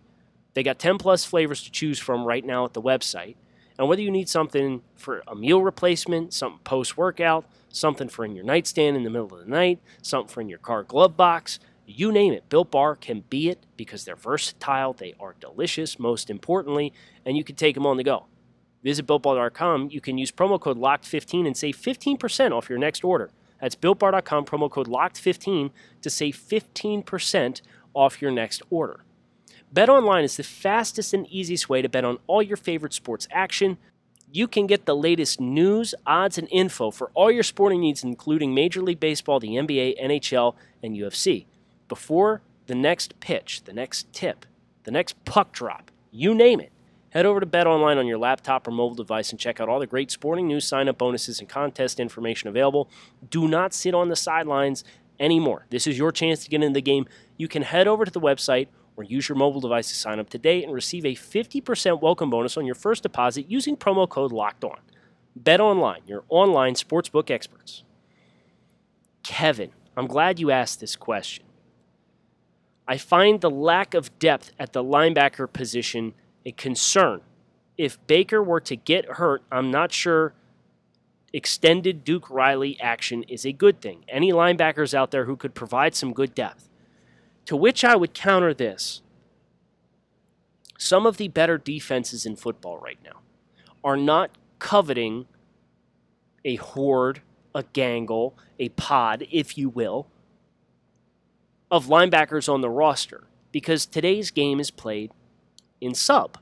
They 0.54 0.64
got 0.64 0.80
10 0.80 0.98
plus 0.98 1.26
flavors 1.26 1.64
to 1.64 1.72
choose 1.72 2.00
from 2.00 2.26
right 2.26 2.46
now 2.46 2.66
at 2.66 2.74
the 2.74 2.82
website. 2.82 3.36
And 3.78 3.88
whether 3.88 4.02
you 4.02 4.12
need 4.12 4.30
something 4.30 4.82
for 4.96 5.24
a 5.28 5.36
meal 5.36 5.62
replacement, 5.62 6.34
something 6.34 6.60
post 6.64 6.96
workout, 6.96 7.46
something 7.70 8.08
for 8.08 8.24
in 8.24 8.36
your 8.36 8.46
nightstand 8.46 8.96
in 8.96 9.04
the 9.04 9.10
middle 9.10 9.34
of 9.34 9.44
the 9.44 9.52
night, 9.52 9.80
something 10.02 10.32
for 10.32 10.42
in 10.42 10.50
your 10.50 10.60
car 10.60 10.84
glove 10.84 11.18
box, 11.18 11.60
you 11.86 12.12
name 12.12 12.34
it, 12.34 12.48
Built 12.50 12.72
Bar 12.72 12.96
can 12.96 13.24
be 13.30 13.50
it 13.50 13.66
because 13.76 14.06
they're 14.06 14.16
versatile, 14.16 14.94
they 14.94 15.16
are 15.20 15.36
delicious, 15.40 16.00
most 16.00 16.30
importantly, 16.30 16.94
and 17.26 17.36
you 17.36 17.44
can 17.44 17.56
take 17.56 17.76
them 17.76 17.86
on 17.86 17.98
the 17.98 18.04
go. 18.04 18.26
Visit 18.84 19.08
BuiltBar.com. 19.08 19.90
You 19.92 20.02
can 20.02 20.18
use 20.18 20.32
promo 20.32 20.60
code 20.60 20.78
LOCKED15 20.78 21.48
and 21.48 21.58
save 21.58 21.78
15% 21.78 22.52
off 22.52 22.70
your 22.70 22.78
next 22.80 23.04
order. 23.04 23.32
That's 23.60 23.76
BuiltBar.com, 23.76 24.46
promo 24.46 24.70
code 24.70 24.88
LOCKED15 24.88 25.72
to 26.02 26.10
save 26.10 26.38
15% 26.38 27.62
off 27.94 28.22
your 28.22 28.32
next 28.32 28.62
order. 28.70 29.04
BetOnline 29.74 30.24
is 30.24 30.38
the 30.38 30.44
fastest 30.44 31.16
and 31.16 31.26
easiest 31.28 31.68
way 31.68 31.82
to 31.82 31.90
bet 31.90 32.06
on 32.06 32.20
all 32.28 32.44
your 32.44 32.58
favorite 32.58 32.94
sports 32.94 33.28
action. 33.32 33.78
You 34.32 34.48
can 34.48 34.68
get 34.68 34.86
the 34.86 34.96
latest 34.96 35.42
news, 35.42 35.96
odds, 36.06 36.38
and 36.38 36.48
info 36.52 36.92
for 36.92 37.10
all 37.16 37.32
your 37.32 37.44
sporting 37.44 37.82
needs, 37.82 38.04
including 38.04 38.54
Major 38.54 38.84
League 38.84 39.00
Baseball, 39.00 39.40
the 39.40 39.56
NBA, 39.56 40.00
NHL, 40.00 40.54
and 40.84 40.96
UFC. 40.96 41.46
Before 41.88 42.42
the 42.68 42.76
next 42.76 43.20
pitch, 43.20 43.64
the 43.64 43.74
next 43.74 44.12
tip, 44.14 44.46
the 44.84 44.92
next 44.92 45.24
puck 45.26 45.52
drop, 45.52 45.90
you 46.12 46.36
name 46.36 46.60
it. 46.60 46.72
Head 47.10 47.26
over 47.26 47.40
to 47.40 47.46
BetOnline 47.46 47.98
on 47.98 48.06
your 48.06 48.18
laptop 48.20 48.68
or 48.68 48.72
mobile 48.72 48.96
device 48.96 49.32
and 49.32 49.40
check 49.40 49.60
out 49.60 49.70
all 49.70 49.80
the 49.80 49.88
great 49.88 50.12
sporting 50.12 50.48
news, 50.48 50.68
sign 50.68 50.88
up 50.88 51.00
bonuses, 51.00 51.40
and 51.40 51.50
contest 51.50 52.00
information 52.00 52.48
available. 52.48 52.90
Do 53.28 53.48
not 53.48 53.74
sit 53.74 53.96
on 53.96 54.10
the 54.10 54.16
sidelines 54.16 54.84
anymore. 55.20 55.66
This 55.72 55.88
is 55.88 55.98
your 55.98 56.12
chance 56.12 56.44
to 56.44 56.50
get 56.50 56.62
into 56.62 56.76
the 56.76 56.82
game. 56.82 57.08
You 57.38 57.48
can 57.48 57.64
head 57.64 57.88
over 57.88 58.06
to 58.06 58.12
the 58.12 58.22
website 58.22 58.68
or 58.96 59.04
use 59.04 59.30
your 59.30 59.38
mobile 59.38 59.62
device 59.62 59.90
to 59.90 59.96
sign 59.96 60.20
up 60.20 60.30
today 60.30 60.64
and 60.64 60.74
receive 60.74 61.06
a 61.06 61.16
50% 61.16 62.02
welcome 62.02 62.30
bonus 62.30 62.58
on 62.58 62.66
your 62.66 62.76
first 62.76 63.04
deposit 63.04 63.50
using 63.50 63.76
promo 63.76 64.08
code 64.08 64.32
Locked 64.32 64.64
On. 64.64 64.80
Bet 65.36 65.60
online, 65.60 66.02
your 66.06 66.24
online 66.30 66.76
sportsbook 66.76 67.32
experts. 67.32 67.84
Kevin, 69.24 69.72
I'm 69.98 70.08
glad 70.08 70.40
you 70.40 70.52
asked 70.52 70.80
this 70.80 70.96
question. 70.96 71.46
I 72.88 72.98
find 72.98 73.42
the 73.42 73.50
lack 73.50 73.94
of 73.94 74.18
depth 74.20 74.52
at 74.60 74.74
the 74.74 74.84
linebacker 74.84 75.52
position 75.52 76.14
a 76.46 76.52
concern. 76.52 77.22
If 77.78 78.06
Baker 78.08 78.44
were 78.44 78.60
to 78.62 78.76
get 78.76 79.06
hurt, 79.06 79.42
I'm 79.52 79.72
not 79.72 79.92
sure 79.92 80.34
extended 81.34 82.04
Duke 82.04 82.30
Riley 82.30 82.80
action 82.80 83.24
is 83.24 83.46
a 83.46 83.52
good 83.52 83.82
thing. 83.82 84.06
Any 84.08 84.32
linebackers 84.32 84.94
out 84.94 85.12
there 85.12 85.26
who 85.26 85.36
could 85.36 85.56
provide 85.56 85.96
some 85.96 86.14
good 86.14 86.36
depth? 86.36 86.70
To 87.46 87.56
which 87.56 87.84
I 87.84 87.96
would 87.96 88.14
counter 88.14 88.54
this 88.54 89.02
some 90.78 91.06
of 91.06 91.18
the 91.18 91.30
better 91.30 91.58
defenses 91.58 92.26
in 92.26 92.36
football 92.36 92.78
right 92.78 93.00
now 93.04 93.22
are 93.84 93.96
not 93.96 94.32
coveting 94.60 95.28
a 96.44 96.56
horde, 96.56 97.22
a 97.56 97.64
gangle, 97.64 98.34
a 98.60 98.70
pod, 98.70 99.26
if 99.32 99.58
you 99.58 99.70
will, 99.70 100.08
of 101.72 101.88
linebackers 101.88 102.52
on 102.52 102.62
the 102.62 102.70
roster 102.70 103.24
because 103.52 103.86
today's 103.86 104.30
game 104.30 104.60
is 104.60 104.72
played 104.72 105.12
in 105.80 105.94
sub. 105.94 106.38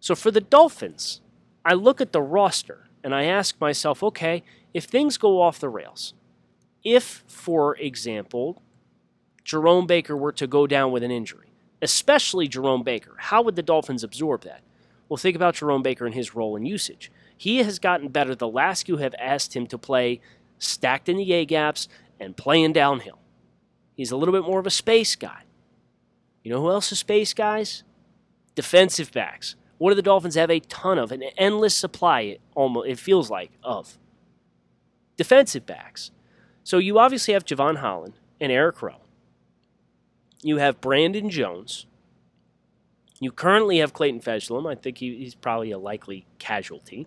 So 0.00 0.14
for 0.14 0.30
the 0.30 0.40
Dolphins, 0.40 1.20
I 1.64 1.74
look 1.74 2.00
at 2.00 2.12
the 2.12 2.22
roster 2.22 2.88
and 3.02 3.14
I 3.14 3.24
ask 3.24 3.60
myself, 3.60 4.02
okay, 4.02 4.42
if 4.72 4.84
things 4.84 5.18
go 5.18 5.40
off 5.42 5.58
the 5.58 5.68
rails, 5.68 6.14
if, 6.84 7.24
for 7.26 7.76
example, 7.76 8.62
Jerome 9.48 9.86
Baker 9.86 10.14
were 10.14 10.32
to 10.32 10.46
go 10.46 10.66
down 10.66 10.92
with 10.92 11.02
an 11.02 11.10
injury, 11.10 11.54
especially 11.80 12.48
Jerome 12.48 12.82
Baker, 12.82 13.16
how 13.16 13.40
would 13.40 13.56
the 13.56 13.62
Dolphins 13.62 14.04
absorb 14.04 14.42
that? 14.42 14.60
Well, 15.08 15.16
think 15.16 15.34
about 15.34 15.54
Jerome 15.54 15.82
Baker 15.82 16.04
and 16.04 16.14
his 16.14 16.34
role 16.34 16.54
and 16.54 16.68
usage. 16.68 17.10
He 17.34 17.62
has 17.62 17.78
gotten 17.78 18.08
better 18.08 18.34
the 18.34 18.46
last 18.46 18.88
you 18.88 18.98
have 18.98 19.14
asked 19.18 19.56
him 19.56 19.66
to 19.68 19.78
play 19.78 20.20
stacked 20.58 21.08
in 21.08 21.16
the 21.16 21.32
A 21.32 21.46
gaps, 21.46 21.88
and 22.20 22.36
playing 22.36 22.72
downhill. 22.72 23.20
He's 23.94 24.10
a 24.10 24.16
little 24.16 24.34
bit 24.34 24.44
more 24.44 24.58
of 24.58 24.66
a 24.66 24.70
space 24.70 25.16
guy. 25.16 25.42
You 26.42 26.52
know 26.52 26.60
who 26.60 26.70
else 26.70 26.92
is 26.92 26.98
space 26.98 27.32
guys? 27.32 27.84
Defensive 28.54 29.12
backs. 29.12 29.54
What 29.78 29.90
do 29.90 29.94
the 29.94 30.02
Dolphins 30.02 30.34
have 30.34 30.50
a 30.50 30.60
ton 30.60 30.98
of? 30.98 31.12
An 31.12 31.22
endless 31.36 31.74
supply, 31.74 32.22
it 32.22 32.40
almost 32.54 32.88
it 32.88 32.98
feels 32.98 33.30
like, 33.30 33.52
of 33.62 33.98
defensive 35.16 35.64
backs. 35.64 36.10
So 36.64 36.78
you 36.78 36.98
obviously 36.98 37.34
have 37.34 37.44
Jevon 37.44 37.76
Holland 37.76 38.14
and 38.40 38.52
Eric 38.52 38.82
Rowe. 38.82 39.00
You 40.42 40.58
have 40.58 40.80
Brandon 40.80 41.30
Jones. 41.30 41.86
You 43.20 43.32
currently 43.32 43.78
have 43.78 43.92
Clayton 43.92 44.20
Fejedelem. 44.20 44.70
I 44.70 44.76
think 44.76 44.98
he, 44.98 45.16
he's 45.16 45.34
probably 45.34 45.70
a 45.70 45.78
likely 45.78 46.26
casualty. 46.38 47.06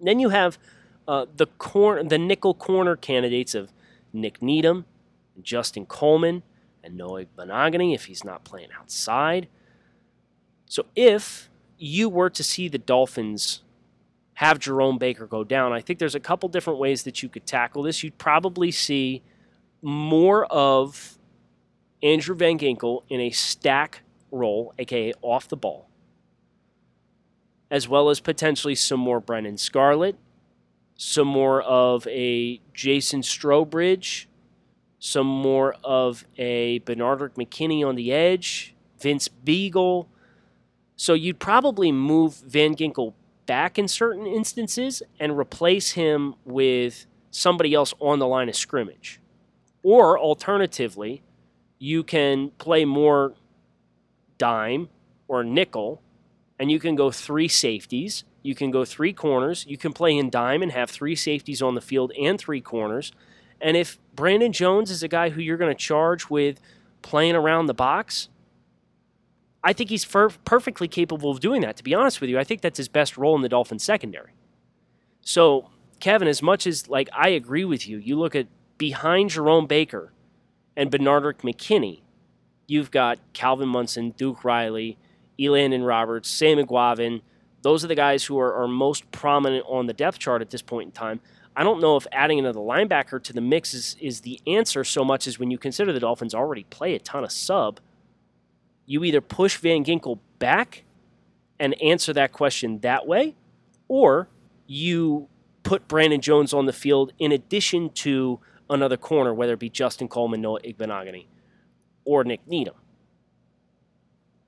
Then 0.00 0.18
you 0.18 0.30
have 0.30 0.58
uh, 1.06 1.26
the 1.36 1.46
corner, 1.46 2.02
the 2.02 2.18
nickel 2.18 2.54
corner 2.54 2.96
candidates 2.96 3.54
of 3.54 3.72
Nick 4.12 4.42
Needham, 4.42 4.86
Justin 5.40 5.86
Coleman, 5.86 6.42
and 6.82 6.96
Noah 6.96 7.24
Igbinoghene 7.24 7.94
if 7.94 8.06
he's 8.06 8.24
not 8.24 8.44
playing 8.44 8.68
outside. 8.78 9.48
So 10.66 10.86
if 10.96 11.48
you 11.78 12.08
were 12.08 12.30
to 12.30 12.42
see 12.42 12.68
the 12.68 12.78
Dolphins 12.78 13.62
have 14.34 14.58
Jerome 14.58 14.98
Baker 14.98 15.26
go 15.26 15.44
down, 15.44 15.72
I 15.72 15.80
think 15.80 15.98
there's 15.98 16.14
a 16.14 16.20
couple 16.20 16.48
different 16.48 16.78
ways 16.78 17.04
that 17.04 17.22
you 17.22 17.28
could 17.28 17.46
tackle 17.46 17.82
this. 17.82 18.02
You'd 18.02 18.18
probably 18.18 18.70
see 18.70 19.22
more 19.82 20.44
of 20.46 21.17
Andrew 22.02 22.34
Van 22.34 22.58
Ginkel 22.58 23.02
in 23.08 23.20
a 23.20 23.30
stack 23.30 24.02
role, 24.30 24.72
aka 24.78 25.12
off 25.22 25.48
the 25.48 25.56
ball, 25.56 25.88
as 27.70 27.88
well 27.88 28.10
as 28.10 28.20
potentially 28.20 28.74
some 28.74 29.00
more 29.00 29.20
Brennan 29.20 29.58
Scarlett, 29.58 30.16
some 30.96 31.28
more 31.28 31.62
of 31.62 32.06
a 32.08 32.60
Jason 32.72 33.22
Strowbridge, 33.22 34.26
some 34.98 35.26
more 35.26 35.74
of 35.84 36.24
a 36.36 36.80
Benardrick 36.80 37.34
McKinney 37.34 37.86
on 37.86 37.94
the 37.94 38.12
edge, 38.12 38.74
Vince 39.00 39.28
Biegel. 39.28 40.06
So 40.96 41.14
you'd 41.14 41.38
probably 41.38 41.92
move 41.92 42.34
Van 42.46 42.74
Ginkel 42.74 43.14
back 43.46 43.78
in 43.78 43.86
certain 43.86 44.26
instances 44.26 45.02
and 45.20 45.38
replace 45.38 45.92
him 45.92 46.34
with 46.44 47.06
somebody 47.30 47.74
else 47.74 47.94
on 48.00 48.18
the 48.18 48.26
line 48.26 48.48
of 48.48 48.56
scrimmage. 48.56 49.20
Or 49.84 50.18
alternatively, 50.18 51.22
you 51.78 52.02
can 52.02 52.50
play 52.58 52.84
more 52.84 53.34
dime 54.36 54.88
or 55.26 55.44
nickel 55.44 56.02
and 56.58 56.70
you 56.70 56.78
can 56.78 56.94
go 56.94 57.10
three 57.10 57.48
safeties. 57.48 58.24
You 58.42 58.54
can 58.54 58.70
go 58.70 58.84
three 58.84 59.12
corners. 59.12 59.64
You 59.68 59.76
can 59.76 59.92
play 59.92 60.16
in 60.16 60.30
dime 60.30 60.62
and 60.62 60.72
have 60.72 60.90
three 60.90 61.14
safeties 61.14 61.62
on 61.62 61.74
the 61.74 61.80
field 61.80 62.12
and 62.20 62.38
three 62.38 62.60
corners. 62.60 63.12
And 63.60 63.76
if 63.76 63.98
Brandon 64.14 64.52
Jones 64.52 64.90
is 64.90 65.02
a 65.02 65.08
guy 65.08 65.30
who 65.30 65.40
you're 65.40 65.56
going 65.56 65.74
to 65.74 65.80
charge 65.80 66.30
with 66.30 66.60
playing 67.02 67.36
around 67.36 67.66
the 67.66 67.74
box, 67.74 68.28
I 69.62 69.72
think 69.72 69.90
he's 69.90 70.04
fer- 70.04 70.30
perfectly 70.30 70.88
capable 70.88 71.30
of 71.30 71.40
doing 71.40 71.60
that. 71.62 71.76
To 71.76 71.84
be 71.84 71.94
honest 71.94 72.20
with 72.20 72.30
you, 72.30 72.38
I 72.38 72.44
think 72.44 72.60
that's 72.60 72.78
his 72.78 72.88
best 72.88 73.16
role 73.16 73.34
in 73.36 73.42
the 73.42 73.48
Dolphins 73.48 73.82
secondary. 73.82 74.32
So, 75.20 75.70
Kevin, 76.00 76.28
as 76.28 76.42
much 76.42 76.66
as 76.66 76.88
like 76.88 77.08
I 77.12 77.30
agree 77.30 77.64
with 77.64 77.88
you, 77.88 77.98
you 77.98 78.16
look 78.16 78.34
at 78.36 78.46
behind 78.78 79.30
Jerome 79.30 79.66
Baker 79.66 80.12
and 80.78 80.92
Benardrick 80.92 81.38
McKinney, 81.38 82.02
you've 82.68 82.92
got 82.92 83.18
Calvin 83.32 83.68
Munson, 83.68 84.10
Duke 84.12 84.44
Riley, 84.44 84.96
Elandon 85.38 85.84
Roberts, 85.84 86.28
Sam 86.30 86.56
Eguavoen. 86.56 87.20
Those 87.62 87.84
are 87.84 87.88
the 87.88 87.96
guys 87.96 88.24
who 88.24 88.38
are, 88.38 88.54
are 88.54 88.68
most 88.68 89.10
prominent 89.10 89.66
on 89.68 89.86
the 89.86 89.92
depth 89.92 90.20
chart 90.20 90.40
at 90.40 90.50
this 90.50 90.62
point 90.62 90.86
in 90.86 90.92
time. 90.92 91.20
I 91.56 91.64
don't 91.64 91.80
know 91.80 91.96
if 91.96 92.06
adding 92.12 92.38
another 92.38 92.60
linebacker 92.60 93.20
to 93.24 93.32
the 93.32 93.40
mix 93.40 93.74
is, 93.74 93.96
is 94.00 94.20
the 94.20 94.40
answer 94.46 94.84
so 94.84 95.04
much 95.04 95.26
as 95.26 95.40
when 95.40 95.50
you 95.50 95.58
consider 95.58 95.92
the 95.92 95.98
Dolphins 95.98 96.32
already 96.32 96.62
play 96.64 96.94
a 96.94 97.00
ton 97.00 97.24
of 97.24 97.32
sub, 97.32 97.80
you 98.86 99.02
either 99.02 99.20
push 99.20 99.56
Van 99.56 99.84
Ginkel 99.84 100.20
back 100.38 100.84
and 101.58 101.74
answer 101.82 102.12
that 102.12 102.30
question 102.30 102.78
that 102.80 103.08
way, 103.08 103.34
or 103.88 104.28
you 104.68 105.28
put 105.64 105.88
Brandon 105.88 106.20
Jones 106.20 106.54
on 106.54 106.66
the 106.66 106.72
field 106.72 107.12
in 107.18 107.32
addition 107.32 107.90
to 107.90 108.38
another 108.70 108.96
corner, 108.96 109.32
whether 109.32 109.54
it 109.54 109.58
be 109.58 109.70
Justin 109.70 110.08
Coleman, 110.08 110.40
Noah 110.40 110.60
Igbinoghene, 110.60 111.26
or 112.04 112.24
Nick 112.24 112.46
Needham. 112.46 112.74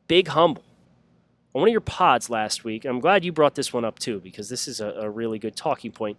Big 0.08 0.28
humble. 0.28 0.64
On 1.54 1.62
one 1.62 1.68
of 1.68 1.72
your 1.72 1.80
pods 1.80 2.30
last 2.30 2.64
week, 2.64 2.84
I'm 2.84 3.00
glad 3.00 3.24
you 3.24 3.32
brought 3.32 3.54
this 3.54 3.72
one 3.72 3.84
up 3.84 3.98
too, 3.98 4.20
because 4.20 4.48
this 4.48 4.68
is 4.68 4.80
a, 4.80 4.90
a 4.90 5.10
really 5.10 5.38
good 5.38 5.56
talking 5.56 5.92
point 5.92 6.16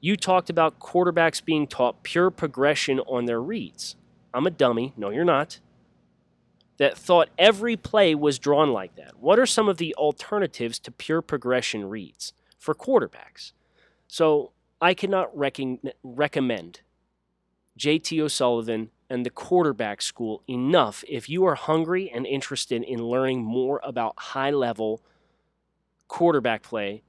you 0.00 0.16
talked 0.16 0.50
about 0.50 0.78
quarterbacks 0.78 1.44
being 1.44 1.66
taught 1.66 2.02
pure 2.02 2.30
progression 2.30 3.00
on 3.00 3.24
their 3.24 3.40
reads. 3.40 3.96
I'm 4.34 4.46
a 4.46 4.50
dummy. 4.50 4.92
No, 4.96 5.10
you're 5.10 5.24
not. 5.24 5.58
That 6.78 6.98
thought 6.98 7.30
every 7.38 7.76
play 7.76 8.14
was 8.14 8.38
drawn 8.38 8.72
like 8.72 8.96
that. 8.96 9.18
What 9.18 9.38
are 9.38 9.46
some 9.46 9.68
of 9.68 9.78
the 9.78 9.94
alternatives 9.94 10.78
to 10.80 10.90
pure 10.90 11.22
progression 11.22 11.88
reads 11.88 12.34
for 12.58 12.74
quarterbacks? 12.74 13.52
So 14.06 14.52
I 14.80 14.92
cannot 14.92 15.30
recommend 15.34 16.80
JT 17.78 18.20
O'Sullivan 18.20 18.90
and 19.08 19.24
the 19.24 19.30
quarterback 19.30 20.02
school 20.02 20.42
enough 20.48 21.04
if 21.08 21.28
you 21.28 21.44
are 21.44 21.54
hungry 21.54 22.10
and 22.10 22.26
interested 22.26 22.82
in 22.82 23.04
learning 23.04 23.42
more 23.44 23.80
about 23.84 24.14
high 24.18 24.50
level 24.50 25.02
quarterback 26.08 26.62
play 26.62 27.02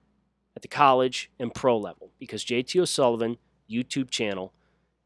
at 0.56 0.62
the 0.62 0.68
college 0.68 1.32
and 1.40 1.54
pro 1.54 1.78
level 1.78 2.12
because 2.20 2.44
JT 2.44 2.80
O'Sullivan 2.82 3.38
YouTube 3.70 4.10
channel, 4.10 4.54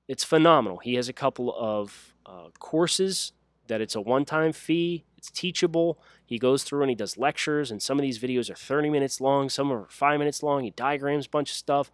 it's 0.08 0.24
phenomenal. 0.24 0.78
He 0.78 0.96
has 0.96 1.10
a 1.10 1.14
couple 1.14 1.54
of 1.58 2.16
uh, 2.26 2.50
courses 2.60 3.34
that 3.68 3.82
it's 3.82 3.96
a 3.96 4.02
one-time 4.02 4.54
fee. 4.54 5.06
It's 5.18 5.30
teachable. 5.30 6.00
He 6.26 6.40
goes 6.40 6.64
through 6.64 6.82
and 6.82 6.90
he 6.90 6.96
does 6.96 7.18
lectures, 7.18 7.70
and 7.70 7.82
some 7.82 7.98
of 7.98 8.02
these 8.02 8.20
videos 8.20 8.50
are 8.50 8.56
30 8.56 8.90
minutes 8.90 9.22
long, 9.22 9.50
some 9.50 9.72
are 9.72 9.86
five 9.90 10.20
minutes 10.20 10.42
long. 10.42 10.64
He 10.64 10.72
diagrams 10.72 11.28
a 11.28 11.30
bunch 11.30 11.52
of 11.52 11.56
stuff. 11.56 11.92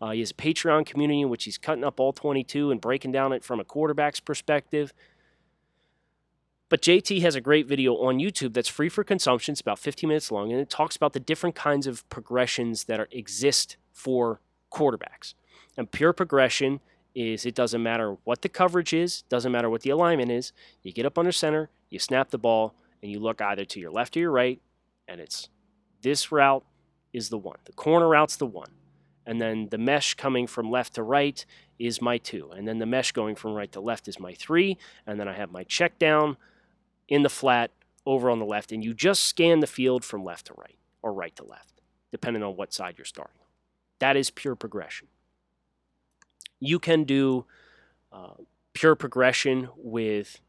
Uh, 0.00 0.10
he 0.10 0.20
has 0.20 0.30
a 0.30 0.34
Patreon 0.34 0.84
community 0.84 1.22
in 1.22 1.28
which 1.28 1.44
he's 1.44 1.58
cutting 1.58 1.84
up 1.84 1.98
all 1.98 2.12
22 2.12 2.70
and 2.70 2.80
breaking 2.80 3.12
down 3.12 3.32
it 3.32 3.42
from 3.42 3.60
a 3.60 3.64
quarterback's 3.64 4.20
perspective. 4.20 4.92
But 6.68 6.82
JT 6.82 7.22
has 7.22 7.34
a 7.34 7.40
great 7.40 7.66
video 7.66 7.94
on 7.94 8.18
YouTube 8.18 8.52
that's 8.52 8.68
free 8.68 8.88
for 8.88 9.04
consumption. 9.04 9.52
It's 9.52 9.60
about 9.60 9.78
15 9.78 10.08
minutes 10.08 10.32
long, 10.32 10.50
and 10.50 10.60
it 10.60 10.68
talks 10.68 10.96
about 10.96 11.12
the 11.12 11.20
different 11.20 11.54
kinds 11.54 11.86
of 11.86 12.08
progressions 12.08 12.84
that 12.84 12.98
are, 12.98 13.08
exist 13.12 13.76
for 13.92 14.40
quarterbacks. 14.72 15.34
And 15.76 15.90
pure 15.90 16.12
progression 16.12 16.80
is 17.14 17.46
it 17.46 17.54
doesn't 17.54 17.82
matter 17.82 18.16
what 18.24 18.42
the 18.42 18.48
coverage 18.48 18.92
is, 18.92 19.22
doesn't 19.22 19.52
matter 19.52 19.70
what 19.70 19.82
the 19.82 19.90
alignment 19.90 20.30
is. 20.30 20.52
You 20.82 20.92
get 20.92 21.06
up 21.06 21.18
under 21.18 21.32
center, 21.32 21.70
you 21.88 21.98
snap 21.98 22.30
the 22.30 22.38
ball, 22.38 22.74
and 23.00 23.10
you 23.10 23.20
look 23.20 23.40
either 23.40 23.64
to 23.64 23.80
your 23.80 23.90
left 23.90 24.16
or 24.16 24.20
your 24.20 24.32
right, 24.32 24.60
and 25.06 25.20
it's 25.20 25.48
this 26.02 26.32
route 26.32 26.64
is 27.12 27.28
the 27.28 27.38
one. 27.38 27.58
The 27.64 27.72
corner 27.72 28.08
route's 28.08 28.36
the 28.36 28.46
one. 28.46 28.70
And 29.26 29.40
then 29.40 29.68
the 29.70 29.78
mesh 29.78 30.14
coming 30.14 30.46
from 30.46 30.70
left 30.70 30.94
to 30.94 31.02
right 31.02 31.44
is 31.78 32.00
my 32.00 32.16
two. 32.16 32.50
And 32.52 32.66
then 32.66 32.78
the 32.78 32.86
mesh 32.86 33.12
going 33.12 33.34
from 33.34 33.54
right 33.54 33.70
to 33.72 33.80
left 33.80 34.08
is 34.08 34.20
my 34.20 34.34
three. 34.34 34.78
And 35.06 35.18
then 35.18 35.28
I 35.28 35.34
have 35.34 35.50
my 35.50 35.64
check 35.64 35.98
down 35.98 36.36
in 37.08 37.22
the 37.22 37.28
flat 37.28 37.72
over 38.06 38.30
on 38.30 38.38
the 38.38 38.44
left, 38.44 38.70
and 38.72 38.84
you 38.84 38.94
just 38.94 39.24
scan 39.24 39.60
the 39.60 39.66
field 39.66 40.04
from 40.04 40.24
left 40.24 40.46
to 40.46 40.54
right 40.54 40.78
or 41.02 41.12
right 41.12 41.34
to 41.36 41.44
left, 41.44 41.80
depending 42.12 42.42
on 42.42 42.56
what 42.56 42.72
side 42.72 42.94
you're 42.96 43.04
starting. 43.04 43.40
That 43.98 44.16
is 44.16 44.30
pure 44.30 44.54
progression. 44.54 45.08
You 46.60 46.78
can 46.78 47.04
do 47.04 47.44
uh, 48.12 48.34
pure 48.72 48.94
progression 48.94 49.68
with 49.76 50.40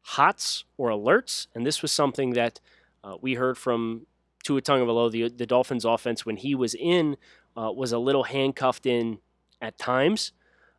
hots 0.00 0.64
or 0.78 0.88
alerts, 0.88 1.48
and 1.54 1.66
this 1.66 1.82
was 1.82 1.92
something 1.92 2.30
that 2.30 2.60
uh, 3.04 3.16
we 3.20 3.34
heard 3.34 3.58
from 3.58 4.06
Tua 4.42 4.62
Tagovailoa, 4.62 5.10
the, 5.10 5.28
the 5.28 5.46
Dolphins' 5.46 5.84
offense, 5.84 6.24
when 6.24 6.36
he 6.36 6.54
was 6.54 6.74
in, 6.74 7.16
uh, 7.56 7.72
was 7.72 7.92
a 7.92 7.98
little 7.98 8.24
handcuffed 8.24 8.86
in 8.86 9.18
at 9.60 9.78
times. 9.78 10.32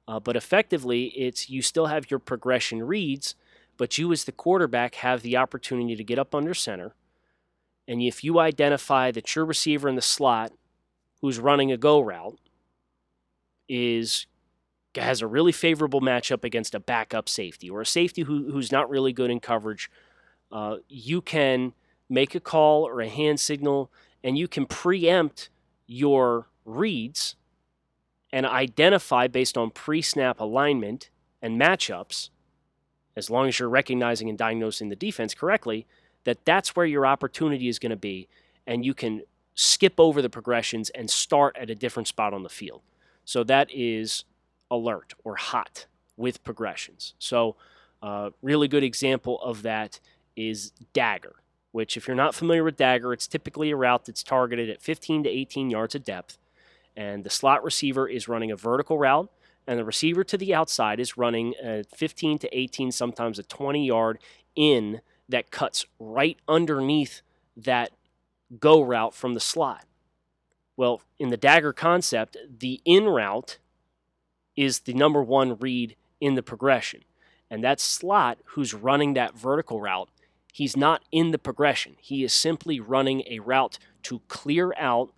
Uh, 0.08 0.20
but 0.20 0.36
effectively, 0.36 1.06
it's 1.08 1.50
you 1.50 1.62
still 1.62 1.88
have 1.88 2.10
your 2.10 2.20
progression 2.20 2.84
reads, 2.84 3.36
but 3.76 3.98
you, 3.98 4.12
as 4.12 4.24
the 4.24 4.32
quarterback, 4.32 4.96
have 4.96 5.22
the 5.22 5.36
opportunity 5.36 5.96
to 5.96 6.04
get 6.04 6.18
up 6.18 6.34
under 6.34 6.54
center. 6.54 6.94
And 7.88 8.02
if 8.02 8.24
you 8.24 8.40
identify 8.40 9.12
that 9.12 9.36
your 9.36 9.46
receiver 9.46 9.90
in 9.90 9.96
the 9.96 10.02
slot 10.02 10.54
who's 11.22 11.40
running 11.40 11.72
a 11.72 11.78
go 11.78 12.00
route 12.00 12.40
is 13.68 14.28
has 14.96 15.22
a 15.22 15.28
really 15.28 15.52
favorable 15.52 16.02
matchup 16.02 16.44
against 16.44 16.74
a 16.74 16.80
backup 16.80 17.30
safety 17.30 17.70
or 17.70 17.82
a 17.82 17.86
safety 17.86 18.24
who, 18.24 18.52
who's 18.52 18.72
not 18.72 18.90
really 18.90 19.14
good 19.14 19.30
in 19.30 19.40
coverage, 19.40 19.92
uh, 20.52 20.78
you 20.90 21.22
can 21.22 21.74
make 22.10 22.34
a 22.34 22.40
call 22.40 22.88
or 22.88 23.00
a 23.02 23.08
hand 23.08 23.40
signal 23.40 23.92
and 24.24 24.40
you 24.40 24.48
can 24.48 24.66
preempt 24.66 25.50
your 25.86 26.48
reads 26.68 27.36
and 28.32 28.46
identify 28.46 29.26
based 29.26 29.58
on 29.58 29.72
pre 29.72 30.02
snap 30.02 30.40
alignment 30.40 31.10
and 31.42 31.60
matchups 31.60 32.30
as 33.18 33.32
long 33.32 33.48
as 33.48 33.58
you're 33.58 33.68
recognizing 33.68 34.30
and 34.30 34.38
diagnosing 34.38 34.90
the 34.90 34.96
defense 34.96 35.34
correctly, 35.34 35.88
that 36.24 36.46
that's 36.46 36.76
where 36.76 36.86
your 36.86 37.06
opportunity 37.06 37.68
is 37.68 37.80
going 37.80 37.90
to 37.90 37.96
be, 37.96 38.28
and 38.68 38.86
you 38.86 38.94
can 38.94 39.24
skip 39.56 39.96
over 39.98 40.22
the 40.22 40.30
progressions 40.30 40.92
and 40.92 41.10
start 41.10 41.58
at 41.58 41.72
a 41.72 41.76
different 41.76 42.08
spot 42.08 42.32
on 42.32 42.44
the 42.44 42.50
field. 42.50 42.82
So 43.26 43.44
that 43.46 43.70
is 43.74 44.24
alert 44.70 45.16
or 45.24 45.36
hot 45.36 45.88
with 46.16 46.44
progressions. 46.44 47.16
So, 47.18 47.56
uh, 48.04 48.30
really 48.44 48.68
good 48.68 48.84
example 48.84 49.42
of 49.42 49.64
that 49.64 50.00
is 50.36 50.72
Dagger, 50.94 51.38
which, 51.72 51.98
if 51.98 52.08
you're 52.08 52.16
not 52.16 52.36
familiar 52.36 52.64
with 52.64 52.78
Dagger, 52.78 53.14
it's 53.14 53.28
typically 53.28 53.72
a 53.72 53.76
route 53.76 54.06
that's 54.06 54.22
targeted 54.22 54.70
at 54.70 54.82
15 54.82 55.24
to 55.24 55.30
18 55.30 55.72
yards 55.72 55.96
of 55.96 56.04
depth. 56.04 56.38
And 56.98 57.24
the 57.24 57.30
slot 57.30 57.64
receiver 57.64 58.10
is 58.10 58.28
running 58.28 58.52
a 58.52 58.56
vertical 58.56 58.98
route, 58.98 59.30
and 59.68 59.78
the 59.78 59.86
receiver 59.86 60.24
to 60.24 60.38
the 60.38 60.56
outside 60.56 61.00
is 61.00 61.16
running 61.16 61.54
a 61.64 61.84
15 61.96 62.40
to 62.40 62.58
18, 62.58 62.92
sometimes 62.92 63.38
a 63.38 63.44
20 63.44 63.86
yard 63.86 64.18
in 64.56 65.02
that 65.30 65.52
cuts 65.52 65.86
right 66.00 66.40
underneath 66.48 67.22
that 67.56 67.92
go 68.60 68.82
route 68.82 69.14
from 69.14 69.36
the 69.36 69.40
slot. 69.40 69.86
Well, 70.76 71.02
in 71.20 71.30
the 71.30 71.38
dagger 71.38 71.72
concept, 71.72 72.36
the 72.60 72.82
in 72.84 73.06
route 73.06 73.60
is 74.56 74.80
the 74.80 74.94
number 74.94 75.24
one 75.24 75.58
read 75.58 75.96
in 76.20 76.34
the 76.34 76.44
progression. 76.44 77.04
And 77.50 77.64
that 77.64 77.80
slot 77.80 78.40
who's 78.46 78.74
running 78.74 79.14
that 79.14 79.38
vertical 79.38 79.80
route, 79.82 80.10
he's 80.52 80.76
not 80.76 81.04
in 81.12 81.30
the 81.30 81.38
progression. 81.38 81.96
He 82.00 82.24
is 82.24 82.34
simply 82.34 82.80
running 82.80 83.24
a 83.30 83.40
route 83.40 83.78
to 84.04 84.22
clear 84.28 84.74
out 84.78 85.12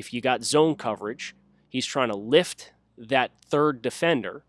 if 0.00 0.12
you 0.12 0.20
got 0.20 0.42
zone 0.42 0.74
coverage. 0.74 1.36
He's 1.68 1.86
trying 1.86 2.08
to 2.08 2.16
lift 2.16 2.72
that 2.98 3.30
third 3.46 3.80
defender. 3.80 4.42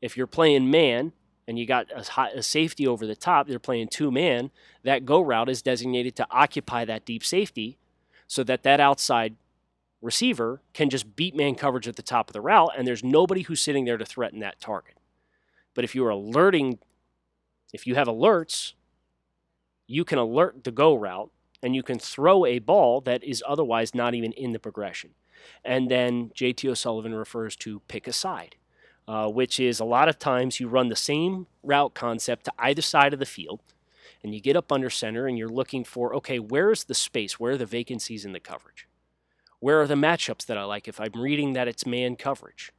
If 0.00 0.16
you're 0.16 0.26
playing 0.26 0.70
man 0.70 1.12
and 1.46 1.58
you 1.58 1.66
got 1.66 1.86
a, 1.92 2.38
a 2.38 2.42
safety 2.42 2.86
over 2.86 3.06
the 3.06 3.14
top, 3.14 3.46
they're 3.46 3.60
playing 3.60 3.88
two 3.88 4.10
man, 4.10 4.50
that 4.82 5.04
go 5.04 5.20
route 5.20 5.48
is 5.48 5.62
designated 5.62 6.16
to 6.16 6.26
occupy 6.30 6.84
that 6.84 7.04
deep 7.04 7.24
safety 7.24 7.78
so 8.26 8.42
that 8.42 8.64
that 8.64 8.80
outside 8.80 9.36
receiver 10.00 10.60
can 10.72 10.90
just 10.90 11.14
beat 11.14 11.36
man 11.36 11.54
coverage 11.54 11.86
at 11.86 11.94
the 11.94 12.02
top 12.02 12.28
of 12.28 12.32
the 12.32 12.40
route, 12.40 12.72
and 12.76 12.86
there's 12.86 13.04
nobody 13.04 13.42
who's 13.42 13.60
sitting 13.60 13.84
there 13.84 13.98
to 13.98 14.04
threaten 14.04 14.40
that 14.40 14.60
target. 14.60 14.96
But 15.74 15.84
if 15.84 15.94
you 15.94 16.04
are 16.04 16.10
alerting, 16.10 16.78
if 17.72 17.86
you 17.86 17.94
have 17.94 18.08
alerts, 18.08 18.72
you 19.86 20.04
can 20.04 20.18
alert 20.18 20.64
the 20.64 20.72
go 20.72 20.94
route 20.94 21.30
and 21.62 21.74
you 21.74 21.82
can 21.82 21.98
throw 21.98 22.44
a 22.44 22.58
ball 22.58 23.00
that 23.02 23.22
is 23.22 23.42
otherwise 23.46 23.94
not 23.94 24.14
even 24.14 24.32
in 24.32 24.52
the 24.52 24.58
progression. 24.58 25.10
And 25.64 25.90
then 25.90 26.30
JT 26.30 26.68
O'Sullivan 26.68 27.14
refers 27.14 27.56
to 27.56 27.80
pick 27.88 28.06
a 28.06 28.12
side, 28.12 28.56
uh, 29.06 29.28
which 29.28 29.60
is 29.60 29.80
a 29.80 29.84
lot 29.84 30.08
of 30.08 30.18
times 30.18 30.60
you 30.60 30.68
run 30.68 30.88
the 30.88 30.96
same 30.96 31.46
route 31.62 31.94
concept 31.94 32.44
to 32.44 32.52
either 32.58 32.82
side 32.82 33.12
of 33.12 33.18
the 33.18 33.26
field 33.26 33.60
and 34.22 34.34
you 34.34 34.40
get 34.40 34.56
up 34.56 34.70
under 34.70 34.90
center 34.90 35.26
and 35.26 35.36
you're 35.36 35.48
looking 35.48 35.84
for 35.84 36.14
okay, 36.14 36.38
where's 36.38 36.84
the 36.84 36.94
space? 36.94 37.40
Where 37.40 37.52
are 37.52 37.56
the 37.56 37.66
vacancies 37.66 38.24
in 38.24 38.32
the 38.32 38.40
coverage? 38.40 38.86
Where 39.60 39.80
are 39.80 39.86
the 39.86 39.94
matchups 39.94 40.46
that 40.46 40.58
I 40.58 40.64
like 40.64 40.88
if 40.88 41.00
I'm 41.00 41.12
reading 41.20 41.52
that 41.52 41.68
it's 41.68 41.86
man 41.86 42.16
coverage? 42.16 42.72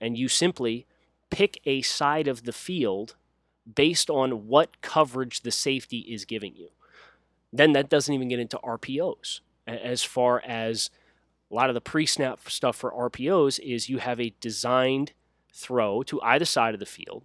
And 0.00 0.16
you 0.16 0.28
simply 0.28 0.86
pick 1.30 1.60
a 1.64 1.82
side 1.82 2.28
of 2.28 2.44
the 2.44 2.52
field 2.52 3.14
based 3.72 4.10
on 4.10 4.46
what 4.46 4.80
coverage 4.80 5.40
the 5.40 5.50
safety 5.50 6.00
is 6.00 6.24
giving 6.24 6.54
you. 6.54 6.68
Then 7.52 7.72
that 7.72 7.88
doesn't 7.88 8.12
even 8.12 8.28
get 8.28 8.40
into 8.40 8.58
RPOs. 8.58 9.40
As 9.66 10.02
far 10.02 10.40
as 10.44 10.90
a 11.50 11.54
lot 11.54 11.70
of 11.70 11.74
the 11.74 11.80
pre 11.80 12.06
snap 12.06 12.48
stuff 12.48 12.76
for 12.76 12.90
RPOs 12.90 13.58
is 13.60 13.88
you 13.88 13.98
have 13.98 14.20
a 14.20 14.34
designed 14.40 15.12
throw 15.52 16.02
to 16.04 16.20
either 16.22 16.44
side 16.44 16.74
of 16.74 16.80
the 16.80 16.86
field, 16.86 17.24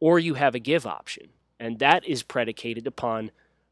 or 0.00 0.18
you 0.18 0.34
have 0.34 0.54
a 0.54 0.60
give 0.60 0.86
option. 0.86 1.28
And 1.60 1.78
that 1.78 2.04
is 2.04 2.22
predicated 2.22 2.86
upon 2.86 3.30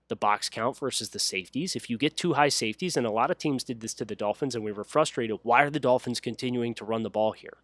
the 0.09 0.17
box 0.17 0.49
count 0.49 0.77
versus 0.77 1.11
the 1.11 1.19
safeties. 1.19 1.75
If 1.75 1.89
you 1.89 1.97
get 1.97 2.17
two 2.17 2.35
high 2.35 2.49
safeties, 2.49 2.97
and 2.97 3.07
a 3.07 3.11
lot 3.11 3.31
of 3.31 3.39
teams 3.39 3.65
did 3.65 3.81
this 3.81 3.95
to 3.95 4.05
the 4.05 4.17
Dolphins, 4.17 4.55
and 4.55 4.65
we 4.65 4.73
were 4.73 4.85
frustrated, 4.85 5.39
why 5.43 5.63
are 5.63 5.71
the 5.71 5.81
Dolphins 5.81 6.21
continuing 6.21 6.75
to 6.75 6.85
run 6.85 7.05
the 7.05 7.11
ball 7.11 7.33
here? 7.33 7.59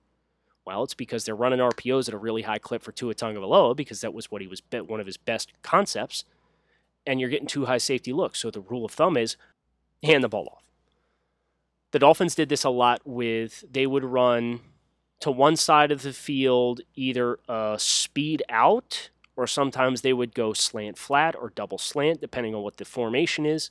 Well, 0.64 0.83
it's 0.83 0.95
because 0.95 1.25
they're 1.25 1.37
running 1.37 1.61
RPOs 1.61 2.09
at 2.09 2.14
a 2.14 2.19
really 2.19 2.42
high 2.42 2.59
clip 2.59 2.83
for 2.83 2.92
Tua 2.92 3.14
Tagovailoa 3.14 3.77
because 3.77 4.01
that 4.01 4.14
was 4.14 4.31
what 4.31 4.42
he 4.42 4.49
was 4.49 4.62
one 4.71 5.01
of 5.01 5.07
his 5.07 5.16
best 5.16 5.53
concepts, 5.62 6.25
and 7.07 7.21
you're 7.21 7.31
getting 7.31 7.47
two 7.47 7.66
high 7.66 7.79
safety 7.79 8.12
looks. 8.12 8.40
So 8.40 8.51
the 8.51 8.61
rule 8.61 8.85
of 8.85 8.92
thumb 8.92 9.16
is 9.16 9.37
hand 10.03 10.25
the 10.25 10.29
ball 10.29 10.49
off. 10.53 10.64
The 11.92 11.99
Dolphins 11.99 12.35
did 12.35 12.49
this 12.49 12.64
a 12.64 12.71
lot 12.71 13.01
with 13.05 13.64
they 13.71 13.87
would 13.87 14.05
run 14.05 14.61
to 15.21 15.31
one 15.31 15.57
side 15.57 15.90
of 15.90 16.03
the 16.03 16.12
field 16.12 16.81
either 16.95 17.38
a 17.49 17.77
speed 17.79 18.42
out 18.49 19.11
or 19.37 19.47
sometimes 19.47 20.01
they 20.01 20.12
would 20.12 20.35
go 20.35 20.53
slant 20.53 20.99
flat 20.99 21.35
or 21.35 21.51
double 21.51 21.79
slant, 21.79 22.21
depending 22.21 22.55
on 22.55 22.62
what 22.62 22.79
the 22.79 22.85
formation 22.85 23.47
is. 23.47 23.71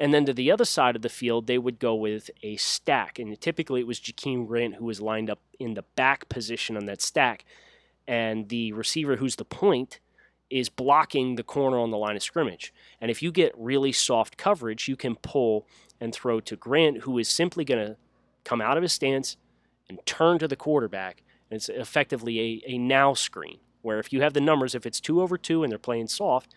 And 0.00 0.12
then 0.12 0.24
to 0.26 0.32
the 0.32 0.50
other 0.50 0.64
side 0.64 0.96
of 0.96 1.02
the 1.02 1.08
field, 1.08 1.46
they 1.46 1.58
would 1.58 1.78
go 1.78 1.94
with 1.94 2.30
a 2.42 2.56
stack. 2.56 3.18
And 3.18 3.40
typically 3.40 3.80
it 3.80 3.86
was 3.86 4.00
Jakeem 4.00 4.46
Grant 4.46 4.76
who 4.76 4.84
was 4.84 5.00
lined 5.00 5.30
up 5.30 5.40
in 5.58 5.74
the 5.74 5.84
back 5.94 6.28
position 6.28 6.76
on 6.76 6.86
that 6.86 7.02
stack. 7.02 7.44
And 8.06 8.48
the 8.48 8.72
receiver 8.72 9.16
who's 9.16 9.36
the 9.36 9.44
point 9.44 10.00
is 10.50 10.68
blocking 10.68 11.36
the 11.36 11.42
corner 11.42 11.78
on 11.78 11.90
the 11.90 11.96
line 11.96 12.16
of 12.16 12.22
scrimmage. 12.22 12.72
And 13.00 13.10
if 13.10 13.22
you 13.22 13.32
get 13.32 13.52
really 13.56 13.92
soft 13.92 14.36
coverage, 14.36 14.88
you 14.88 14.96
can 14.96 15.16
pull 15.16 15.66
and 16.00 16.14
throw 16.14 16.40
to 16.40 16.56
Grant, 16.56 16.98
who 16.98 17.18
is 17.18 17.28
simply 17.28 17.64
going 17.64 17.84
to 17.84 17.96
come 18.44 18.60
out 18.60 18.76
of 18.76 18.82
his 18.82 18.92
stance 18.92 19.36
and 19.88 19.98
turn 20.06 20.38
to 20.38 20.48
the 20.48 20.56
quarterback. 20.56 21.22
And 21.50 21.56
it's 21.56 21.68
effectively 21.68 22.62
a, 22.66 22.72
a 22.72 22.78
now 22.78 23.14
screen 23.14 23.58
where 23.82 23.98
if 23.98 24.12
you 24.12 24.22
have 24.22 24.32
the 24.32 24.40
numbers, 24.40 24.74
if 24.74 24.86
it's 24.86 25.00
two 25.00 25.20
over 25.20 25.36
two 25.36 25.62
and 25.62 25.70
they're 25.70 25.78
playing 25.78 26.08
soft, 26.08 26.54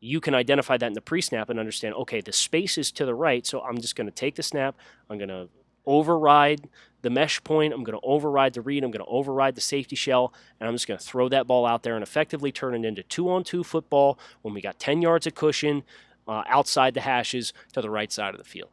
you 0.00 0.20
can 0.20 0.34
identify 0.34 0.76
that 0.76 0.86
in 0.86 0.92
the 0.92 1.00
pre 1.00 1.20
snap 1.20 1.48
and 1.50 1.58
understand, 1.58 1.94
okay, 1.94 2.20
the 2.20 2.32
space 2.32 2.76
is 2.76 2.92
to 2.92 3.06
the 3.06 3.14
right, 3.14 3.46
so 3.46 3.62
I'm 3.62 3.80
just 3.80 3.96
going 3.96 4.06
to 4.06 4.12
take 4.12 4.34
the 4.34 4.42
snap, 4.42 4.76
I'm 5.08 5.18
going 5.18 5.28
to 5.28 5.48
override 5.86 6.68
the 7.02 7.10
mesh 7.10 7.42
point, 7.44 7.74
I'm 7.74 7.84
going 7.84 7.98
to 7.98 8.04
override 8.04 8.54
the 8.54 8.62
read, 8.62 8.82
I'm 8.82 8.90
going 8.90 9.04
to 9.04 9.10
override 9.10 9.54
the 9.54 9.60
safety 9.60 9.94
shell, 9.94 10.32
and 10.58 10.66
I'm 10.66 10.74
just 10.74 10.88
going 10.88 10.98
to 10.98 11.04
throw 11.04 11.28
that 11.28 11.46
ball 11.46 11.66
out 11.66 11.82
there 11.82 11.94
and 11.94 12.02
effectively 12.02 12.50
turn 12.50 12.74
it 12.74 12.86
into 12.86 13.02
two 13.02 13.30
on 13.30 13.44
two 13.44 13.62
football 13.62 14.18
when 14.40 14.54
we 14.54 14.62
got 14.62 14.78
10 14.78 15.02
yards 15.02 15.26
of 15.26 15.34
cushion 15.34 15.82
uh, 16.26 16.42
outside 16.46 16.94
the 16.94 17.02
hashes 17.02 17.52
to 17.74 17.82
the 17.82 17.90
right 17.90 18.10
side 18.10 18.32
of 18.32 18.38
the 18.38 18.44
field. 18.44 18.70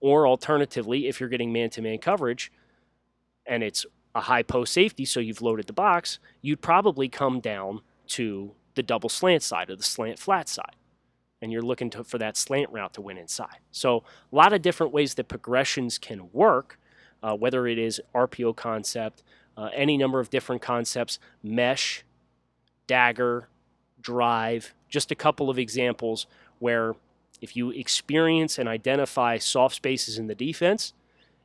Or 0.00 0.26
alternatively, 0.28 1.08
if 1.08 1.18
you're 1.18 1.28
getting 1.28 1.52
man 1.52 1.70
to 1.70 1.82
man 1.82 1.98
coverage 1.98 2.52
and 3.44 3.64
it's 3.64 3.84
a 4.14 4.20
high 4.20 4.44
post 4.44 4.72
safety, 4.72 5.04
so 5.04 5.18
you've 5.18 5.42
loaded 5.42 5.66
the 5.66 5.72
box, 5.72 6.20
you'd 6.42 6.62
probably 6.62 7.08
come 7.08 7.40
down 7.40 7.80
to 8.08 8.52
the 8.76 8.84
double 8.84 9.08
slant 9.08 9.42
side 9.42 9.68
or 9.68 9.74
the 9.74 9.82
slant 9.82 10.20
flat 10.20 10.48
side. 10.48 10.76
And 11.42 11.52
you're 11.52 11.62
looking 11.62 11.90
to, 11.90 12.04
for 12.04 12.18
that 12.18 12.36
slant 12.36 12.70
route 12.70 12.94
to 12.94 13.00
win 13.00 13.18
inside. 13.18 13.58
So, 13.70 14.04
a 14.32 14.36
lot 14.36 14.52
of 14.52 14.62
different 14.62 14.92
ways 14.92 15.14
that 15.14 15.28
progressions 15.28 15.98
can 15.98 16.30
work, 16.32 16.78
uh, 17.22 17.34
whether 17.34 17.66
it 17.66 17.78
is 17.78 18.00
RPO 18.14 18.56
concept, 18.56 19.22
uh, 19.56 19.68
any 19.74 19.96
number 19.96 20.18
of 20.18 20.30
different 20.30 20.62
concepts, 20.62 21.18
mesh, 21.42 22.04
dagger, 22.86 23.48
drive, 24.00 24.74
just 24.88 25.10
a 25.10 25.14
couple 25.14 25.50
of 25.50 25.58
examples 25.58 26.26
where 26.58 26.94
if 27.40 27.56
you 27.56 27.70
experience 27.70 28.58
and 28.58 28.68
identify 28.68 29.38
soft 29.38 29.76
spaces 29.76 30.18
in 30.18 30.26
the 30.26 30.34
defense, 30.34 30.92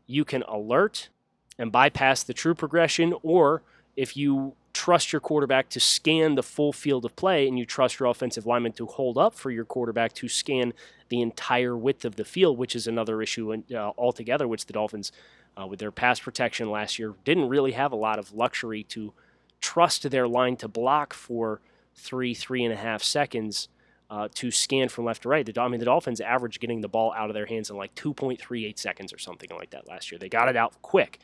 you 0.07 0.23
can 0.23 0.43
alert 0.43 1.09
and 1.57 1.71
bypass 1.71 2.23
the 2.23 2.33
true 2.33 2.55
progression, 2.55 3.13
or 3.23 3.61
if 3.95 4.15
you 4.15 4.53
trust 4.73 5.11
your 5.11 5.19
quarterback 5.19 5.69
to 5.69 5.79
scan 5.79 6.35
the 6.35 6.43
full 6.43 6.73
field 6.73 7.05
of 7.05 7.15
play 7.15 7.47
and 7.47 7.57
you 7.57 7.65
trust 7.65 7.99
your 7.99 8.09
offensive 8.09 8.45
lineman 8.45 8.71
to 8.73 8.85
hold 8.85 9.17
up 9.17 9.33
for 9.33 9.51
your 9.51 9.65
quarterback 9.65 10.13
to 10.13 10.27
scan 10.27 10.73
the 11.09 11.21
entire 11.21 11.75
width 11.75 12.05
of 12.05 12.15
the 12.15 12.25
field, 12.25 12.57
which 12.57 12.75
is 12.75 12.87
another 12.87 13.21
issue 13.21 13.53
uh, 13.53 13.91
altogether, 13.97 14.47
which 14.47 14.65
the 14.65 14.73
Dolphins, 14.73 15.11
uh, 15.59 15.67
with 15.67 15.79
their 15.79 15.91
pass 15.91 16.19
protection 16.19 16.69
last 16.69 16.97
year, 16.99 17.13
didn't 17.25 17.49
really 17.49 17.73
have 17.73 17.91
a 17.91 17.97
lot 17.97 18.19
of 18.19 18.33
luxury 18.33 18.83
to 18.83 19.13
trust 19.59 20.09
their 20.09 20.27
line 20.27 20.55
to 20.57 20.67
block 20.67 21.13
for 21.13 21.61
three, 21.95 22.33
three 22.33 22.63
and 22.63 22.73
a 22.73 22.77
half 22.77 23.03
seconds. 23.03 23.67
Uh, 24.09 24.27
to 24.35 24.51
scan 24.51 24.89
from 24.89 25.05
left 25.05 25.21
to 25.21 25.29
right. 25.29 25.45
The, 25.45 25.61
I 25.61 25.69
mean, 25.69 25.79
the 25.79 25.85
Dolphins 25.85 26.19
averaged 26.19 26.59
getting 26.59 26.81
the 26.81 26.89
ball 26.89 27.13
out 27.15 27.29
of 27.29 27.33
their 27.33 27.45
hands 27.45 27.69
in 27.69 27.77
like 27.77 27.95
2.38 27.95 28.77
seconds 28.77 29.13
or 29.13 29.17
something 29.17 29.49
like 29.55 29.69
that 29.69 29.87
last 29.87 30.11
year. 30.11 30.19
They 30.19 30.27
got 30.27 30.49
it 30.49 30.57
out 30.57 30.73
quick 30.81 31.21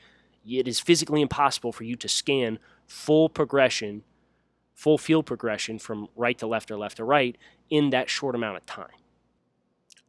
it 0.55 0.67
is 0.67 0.79
physically 0.79 1.21
impossible 1.21 1.71
for 1.71 1.83
you 1.83 1.95
to 1.97 2.07
scan 2.07 2.59
full 2.87 3.29
progression, 3.29 4.03
full 4.73 4.97
field 4.97 5.25
progression 5.25 5.77
from 5.77 6.07
right 6.15 6.37
to 6.39 6.47
left 6.47 6.71
or 6.71 6.77
left 6.77 6.97
to 6.97 7.03
right 7.03 7.37
in 7.69 7.91
that 7.91 8.09
short 8.09 8.33
amount 8.33 8.57
of 8.57 8.65
time. 8.65 8.87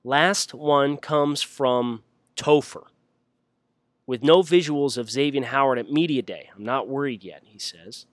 Last 0.04 0.54
one 0.54 0.96
comes 0.96 1.42
from 1.42 2.02
Topher. 2.36 2.84
With 4.06 4.22
no 4.22 4.42
visuals 4.42 4.96
of 4.96 5.10
Xavier 5.10 5.44
Howard 5.44 5.78
at 5.78 5.92
Media 5.92 6.22
Day, 6.22 6.48
I'm 6.56 6.64
not 6.64 6.88
worried 6.88 7.22
yet, 7.22 7.42
he 7.44 7.58
says. 7.58 8.06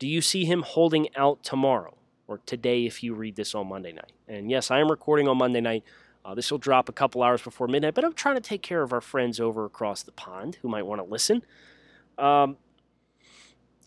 Do 0.00 0.08
you 0.08 0.20
see 0.20 0.44
him 0.44 0.62
holding 0.62 1.14
out 1.14 1.44
tomorrow 1.44 1.96
or 2.26 2.38
today 2.46 2.84
if 2.84 3.02
you 3.02 3.14
read 3.14 3.36
this 3.36 3.54
on 3.54 3.68
Monday 3.68 3.92
night? 3.92 4.12
And 4.26 4.50
yes, 4.50 4.72
I 4.72 4.80
am 4.80 4.90
recording 4.90 5.28
on 5.28 5.38
Monday 5.38 5.60
night. 5.60 5.84
Uh, 6.24 6.34
this 6.34 6.50
will 6.50 6.58
drop 6.58 6.88
a 6.88 6.92
couple 6.92 7.22
hours 7.22 7.42
before 7.42 7.68
midnight, 7.68 7.94
but 7.94 8.04
I'm 8.04 8.14
trying 8.14 8.36
to 8.36 8.40
take 8.40 8.62
care 8.62 8.82
of 8.82 8.92
our 8.92 9.00
friends 9.00 9.38
over 9.38 9.64
across 9.64 10.02
the 10.02 10.12
pond 10.12 10.58
who 10.62 10.68
might 10.68 10.86
want 10.86 11.00
to 11.00 11.08
listen. 11.08 11.44
Um, 12.18 12.56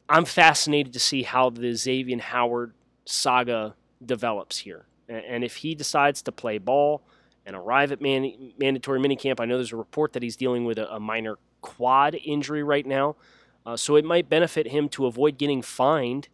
I'm 0.10 0.26
fascinated 0.26 0.94
to 0.94 1.00
see 1.00 1.24
how 1.24 1.50
the 1.50 1.74
Xavier 1.74 2.20
Howard 2.20 2.74
saga 3.06 3.76
develops 4.04 4.60
here. 4.60 4.86
And 5.10 5.44
if 5.44 5.58
he 5.58 5.76
decides 5.76 6.22
to 6.24 6.32
play 6.32 6.58
ball 6.58 7.02
and 7.46 7.56
arrive 7.56 7.92
at 7.92 8.02
man- 8.02 8.54
mandatory 8.58 9.00
minicamp, 9.00 9.40
I 9.40 9.46
know 9.46 9.56
there's 9.58 9.74
a 9.74 9.78
report 9.78 10.14
that 10.14 10.24
he's 10.24 10.36
dealing 10.36 10.66
with 10.66 10.78
a, 10.78 10.94
a 10.94 11.00
minor 11.00 11.38
quad 11.62 12.16
injury 12.16 12.64
right 12.64 12.86
now. 12.86 13.16
Uh, 13.66 13.76
so 13.76 13.96
it 13.96 14.06
might 14.06 14.30
benefit 14.30 14.68
him 14.68 14.88
to 14.90 15.06
avoid 15.06 15.38
getting 15.38 15.62
fined 15.62 16.30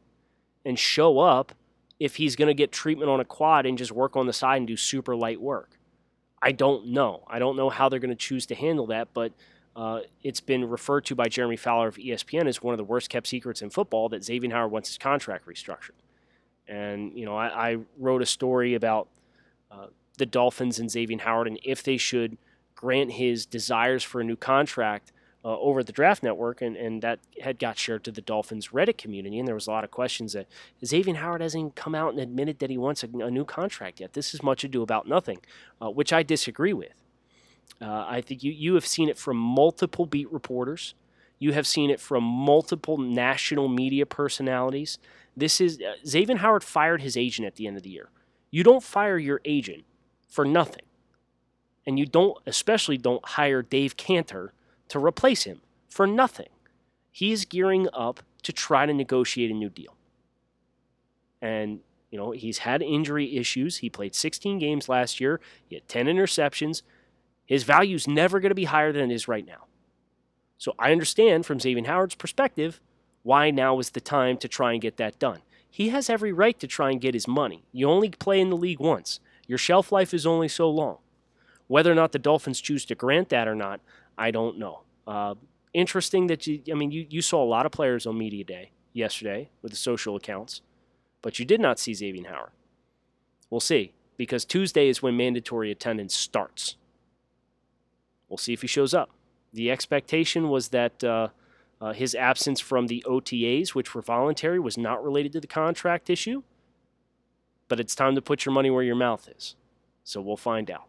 and 0.66 0.78
show 0.78 1.20
up 1.20 1.54
if 2.00 2.18
he's 2.18 2.36
going 2.36 2.48
to 2.48 2.54
get 2.54 2.72
treatment 2.72 3.10
on 3.10 3.20
a 3.20 3.26
quad 3.26 3.66
and 3.66 3.78
just 3.78 3.92
work 3.92 4.16
on 4.16 4.28
the 4.28 4.34
side 4.34 4.58
and 4.58 4.68
do 4.68 4.78
super 4.78 5.16
light 5.16 5.42
work. 5.42 5.80
I 6.42 6.52
don't 6.52 6.88
know. 6.88 7.24
I 7.28 7.40
don't 7.40 7.56
know 7.56 7.70
how 7.70 7.90
they're 7.90 8.00
going 8.00 8.10
to 8.10 8.16
choose 8.16 8.46
to 8.48 8.56
handle 8.56 8.88
that, 8.88 9.14
but 9.14 9.32
uh, 9.76 10.02
it's 10.22 10.40
been 10.40 10.70
referred 10.70 11.06
to 11.06 11.16
by 11.16 11.28
Jeremy 11.28 11.58
Fowler 11.58 11.88
of 11.88 11.96
ESPN 11.96 12.48
as 12.48 12.62
one 12.62 12.74
of 12.74 12.78
the 12.78 12.84
worst 12.84 13.10
kept 13.10 13.28
secrets 13.28 13.62
in 13.62 13.70
football 13.70 14.10
that 14.10 14.22
Xavien 14.22 14.52
Howard 14.52 14.72
wants 14.72 14.90
his 14.90 14.98
contract 14.98 15.48
restructured. 15.48 15.92
And, 16.68 17.18
you 17.18 17.26
know, 17.26 17.36
I, 17.36 17.72
I 17.72 17.78
wrote 17.98 18.22
a 18.22 18.26
story 18.26 18.76
about 18.76 19.08
uh, 19.72 19.88
the 20.18 20.26
Dolphins 20.26 20.80
and 20.80 20.90
Xavien 20.90 21.22
Howard 21.22 21.48
and 21.48 21.60
if 21.64 21.84
they 21.84 21.98
should 21.98 22.38
grant 22.76 23.14
his 23.14 23.46
desires 23.46 24.04
for 24.04 24.22
a 24.22 24.24
new 24.24 24.36
contract 24.36 25.12
uh, 25.46 25.60
over 25.60 25.84
the 25.84 25.92
draft 25.92 26.24
network, 26.24 26.62
and, 26.62 26.78
and 26.78 27.02
that 27.02 27.20
had 27.42 27.60
got 27.60 27.78
shared 27.78 28.04
to 28.06 28.12
the 28.12 28.22
Dolphins 28.22 28.70
Reddit 28.70 28.98
community. 28.98 29.40
And 29.40 29.48
there 29.48 29.56
was 29.56 29.68
a 29.68 29.72
lot 29.72 29.84
of 29.84 29.92
questions 29.92 30.34
that 30.34 30.48
Xavien 30.84 31.18
Howard 31.18 31.42
hasn't 31.42 31.76
come 31.76 31.96
out 31.96 32.12
and 32.12 32.20
admitted 32.20 32.60
that 32.60 32.70
he 32.70 32.78
wants 32.78 33.04
a, 33.04 33.08
a 33.18 33.30
new 33.30 33.44
contract 33.44 34.00
yet. 34.00 34.14
This 34.14 34.34
is 34.34 34.42
much 34.42 34.64
ado 34.64 34.82
about 34.82 35.08
nothing, 35.08 35.40
uh, 35.82 35.90
which 35.90 36.14
I 36.14 36.24
disagree 36.24 36.74
with. 36.74 37.03
Uh, 37.82 38.06
I 38.08 38.22
think 38.22 38.44
you, 38.44 38.52
you 38.52 38.76
have 38.76 38.86
seen 38.86 39.10
it 39.10 39.18
from 39.18 39.38
multiple 39.38 40.06
beat 40.06 40.32
reporters. 40.32 40.94
You 41.40 41.52
have 41.54 41.68
seen 41.68 41.90
it 41.90 42.00
from 42.00 42.24
multiple 42.24 42.98
national 42.98 43.68
media 43.68 44.06
personalities. 44.06 44.98
This 45.36 45.60
is 45.60 45.80
uh, 45.82 45.96
Xavien 46.06 46.38
Howard 46.38 46.64
fired 46.64 47.02
his 47.02 47.18
agent 47.18 47.46
at 47.46 47.56
the 47.56 47.68
end 47.68 47.76
of 47.76 47.84
the 47.84 47.90
year. 47.90 48.10
You 48.52 48.64
don't 48.64 48.84
fire 48.84 49.18
your 49.18 49.42
agent 49.44 49.84
for 50.30 50.46
nothing. 50.46 50.84
And 51.86 52.00
you 52.00 52.06
don't, 52.06 52.38
especially 52.46 52.98
don't 52.98 53.26
hire 53.26 53.62
Dave 53.62 53.98
Canter 53.98 54.54
to 54.88 55.00
replace 55.00 55.44
him 55.44 55.62
for 55.90 56.08
nothing. 56.08 56.50
He's 57.12 57.46
gearing 57.46 57.88
up 57.94 58.22
to 58.44 58.54
try 58.54 58.86
to 58.86 58.94
negotiate 58.94 59.52
a 59.52 59.54
new 59.54 59.70
deal. 59.70 59.96
And, 61.42 61.82
you 62.10 62.18
know, 62.18 62.32
he's 62.32 62.60
had 62.60 62.82
injury 62.82 63.36
issues. 63.36 63.78
He 63.78 63.90
played 63.90 64.16
16 64.16 64.60
games 64.60 64.88
last 64.88 65.20
year, 65.20 65.42
he 65.68 65.76
had 65.76 65.88
10 65.88 66.06
interceptions. 66.06 66.84
His 67.46 67.64
value 67.64 67.96
is 67.96 68.08
never 68.08 68.40
going 68.40 68.52
to 68.52 68.56
be 68.56 68.66
higher 68.66 68.92
than 68.92 69.12
it 69.12 69.14
is 69.14 69.28
right 69.28 69.46
now. 69.46 69.66
So 70.58 70.74
I 70.80 70.92
understand 70.92 71.46
from 71.46 71.60
Xavien 71.60 71.88
Howard's 71.88 72.16
perspective 72.16 72.80
why 73.24 73.52
now 73.52 73.80
is 73.80 73.92
the 73.92 74.02
time 74.02 74.38
to 74.38 74.48
try 74.48 74.72
and 74.72 74.82
get 74.82 74.98
that 74.98 75.20
done. 75.20 75.42
He 75.70 75.90
has 75.90 76.10
every 76.10 76.32
right 76.32 76.60
to 76.60 76.68
try 76.68 76.92
and 76.92 77.02
get 77.02 77.14
his 77.14 77.28
money. 77.28 77.64
You 77.72 77.90
only 77.90 78.10
play 78.10 78.40
in 78.40 78.50
the 78.50 78.58
league 78.58 78.80
once. 78.80 79.20
Your 79.48 79.58
shelf 79.58 79.92
life 79.92 80.14
is 80.14 80.26
only 80.26 80.48
so 80.48 80.70
long. 80.70 81.00
Whether 81.68 81.92
or 81.92 81.96
not 81.96 82.12
the 82.12 82.20
Dolphins 82.20 82.62
choose 82.62 82.86
to 82.86 82.96
grant 82.96 83.30
that 83.30 83.48
or 83.48 83.56
not, 83.56 83.82
I 84.18 84.32
don't 84.32 84.60
know. 84.60 84.82
Uh, 85.08 85.36
interesting 85.74 86.28
that 86.28 86.46
you, 86.46 86.62
I 86.72 86.76
mean, 86.76 86.92
you, 86.92 87.08
you 87.10 87.22
saw 87.22 87.44
a 87.44 87.46
lot 87.46 87.66
of 87.66 87.72
players 87.72 88.06
on 88.06 88.18
Media 88.18 88.44
Day 88.44 88.72
yesterday 88.94 89.50
with 89.62 89.72
the 89.72 89.78
social 89.78 90.16
accounts, 90.16 90.62
but 91.22 91.40
you 91.40 91.46
did 91.46 91.60
not 91.60 91.80
see 91.80 91.92
Xavien 91.94 92.28
Howard. 92.28 92.52
We'll 93.50 93.60
see, 93.60 93.94
because 94.16 94.46
Tuesday 94.46 94.88
is 94.88 95.02
when 95.02 95.18
mandatory 95.18 95.72
attendance 95.72 96.16
starts. 96.16 96.78
We'll 98.34 98.40
see 98.40 98.54
if 98.54 98.62
he 98.62 98.68
shows 98.68 98.96
up. 98.96 99.12
The 99.54 99.70
expectation 99.70 100.50
was 100.50 100.70
that 100.70 101.04
uh, 101.04 101.28
uh, 101.80 101.94
his 101.94 102.16
absence 102.16 102.60
from 102.60 102.88
the 102.88 103.06
OTAs, 103.08 103.76
which 103.76 103.94
were 103.94 104.02
voluntary, 104.02 104.60
was 104.60 104.76
not 104.76 105.04
related 105.04 105.34
to 105.34 105.40
the 105.40 105.46
contract 105.46 106.10
issue. 106.10 106.42
But 107.68 107.80
it's 107.80 107.94
time 107.94 108.16
to 108.16 108.24
put 108.24 108.44
your 108.44 108.52
money 108.52 108.72
where 108.72 108.82
your 108.82 108.96
mouth 108.96 109.30
is. 109.38 109.56
So 110.04 110.20
we'll 110.20 110.36
find 110.36 110.72
out. 110.72 110.86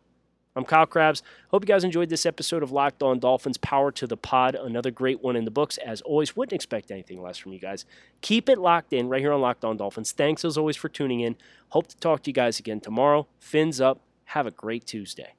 I'm 0.56 0.64
Kyle 0.64 0.86
Crabbs. 0.86 1.22
Hope 1.50 1.64
you 1.64 1.66
guys 1.66 1.84
enjoyed 1.84 2.08
this 2.08 2.24
episode 2.24 2.62
of 2.62 2.72
Locked 2.72 3.02
On 3.02 3.18
Dolphins. 3.18 3.58
Power 3.58 3.92
to 3.92 4.06
the 4.06 4.16
pod. 4.16 4.54
Another 4.54 4.90
great 4.90 5.22
one 5.22 5.36
in 5.36 5.44
the 5.44 5.50
books. 5.50 5.76
As 5.76 6.00
always, 6.00 6.34
wouldn't 6.34 6.54
expect 6.54 6.90
anything 6.90 7.20
less 7.20 7.36
from 7.36 7.52
you 7.52 7.58
guys. 7.58 7.84
Keep 8.22 8.48
it 8.48 8.56
locked 8.56 8.94
in 8.94 9.10
right 9.10 9.20
here 9.20 9.34
on 9.34 9.42
Locked 9.42 9.66
On 9.66 9.76
Dolphins. 9.76 10.12
Thanks 10.12 10.46
as 10.46 10.56
always 10.56 10.78
for 10.78 10.88
tuning 10.88 11.20
in. 11.20 11.36
Hope 11.68 11.88
to 11.88 11.96
talk 11.98 12.22
to 12.22 12.30
you 12.30 12.34
guys 12.34 12.58
again 12.58 12.80
tomorrow. 12.80 13.26
Fins 13.38 13.82
up. 13.82 14.00
Have 14.28 14.46
a 14.46 14.50
great 14.50 14.86
Tuesday. 14.86 15.34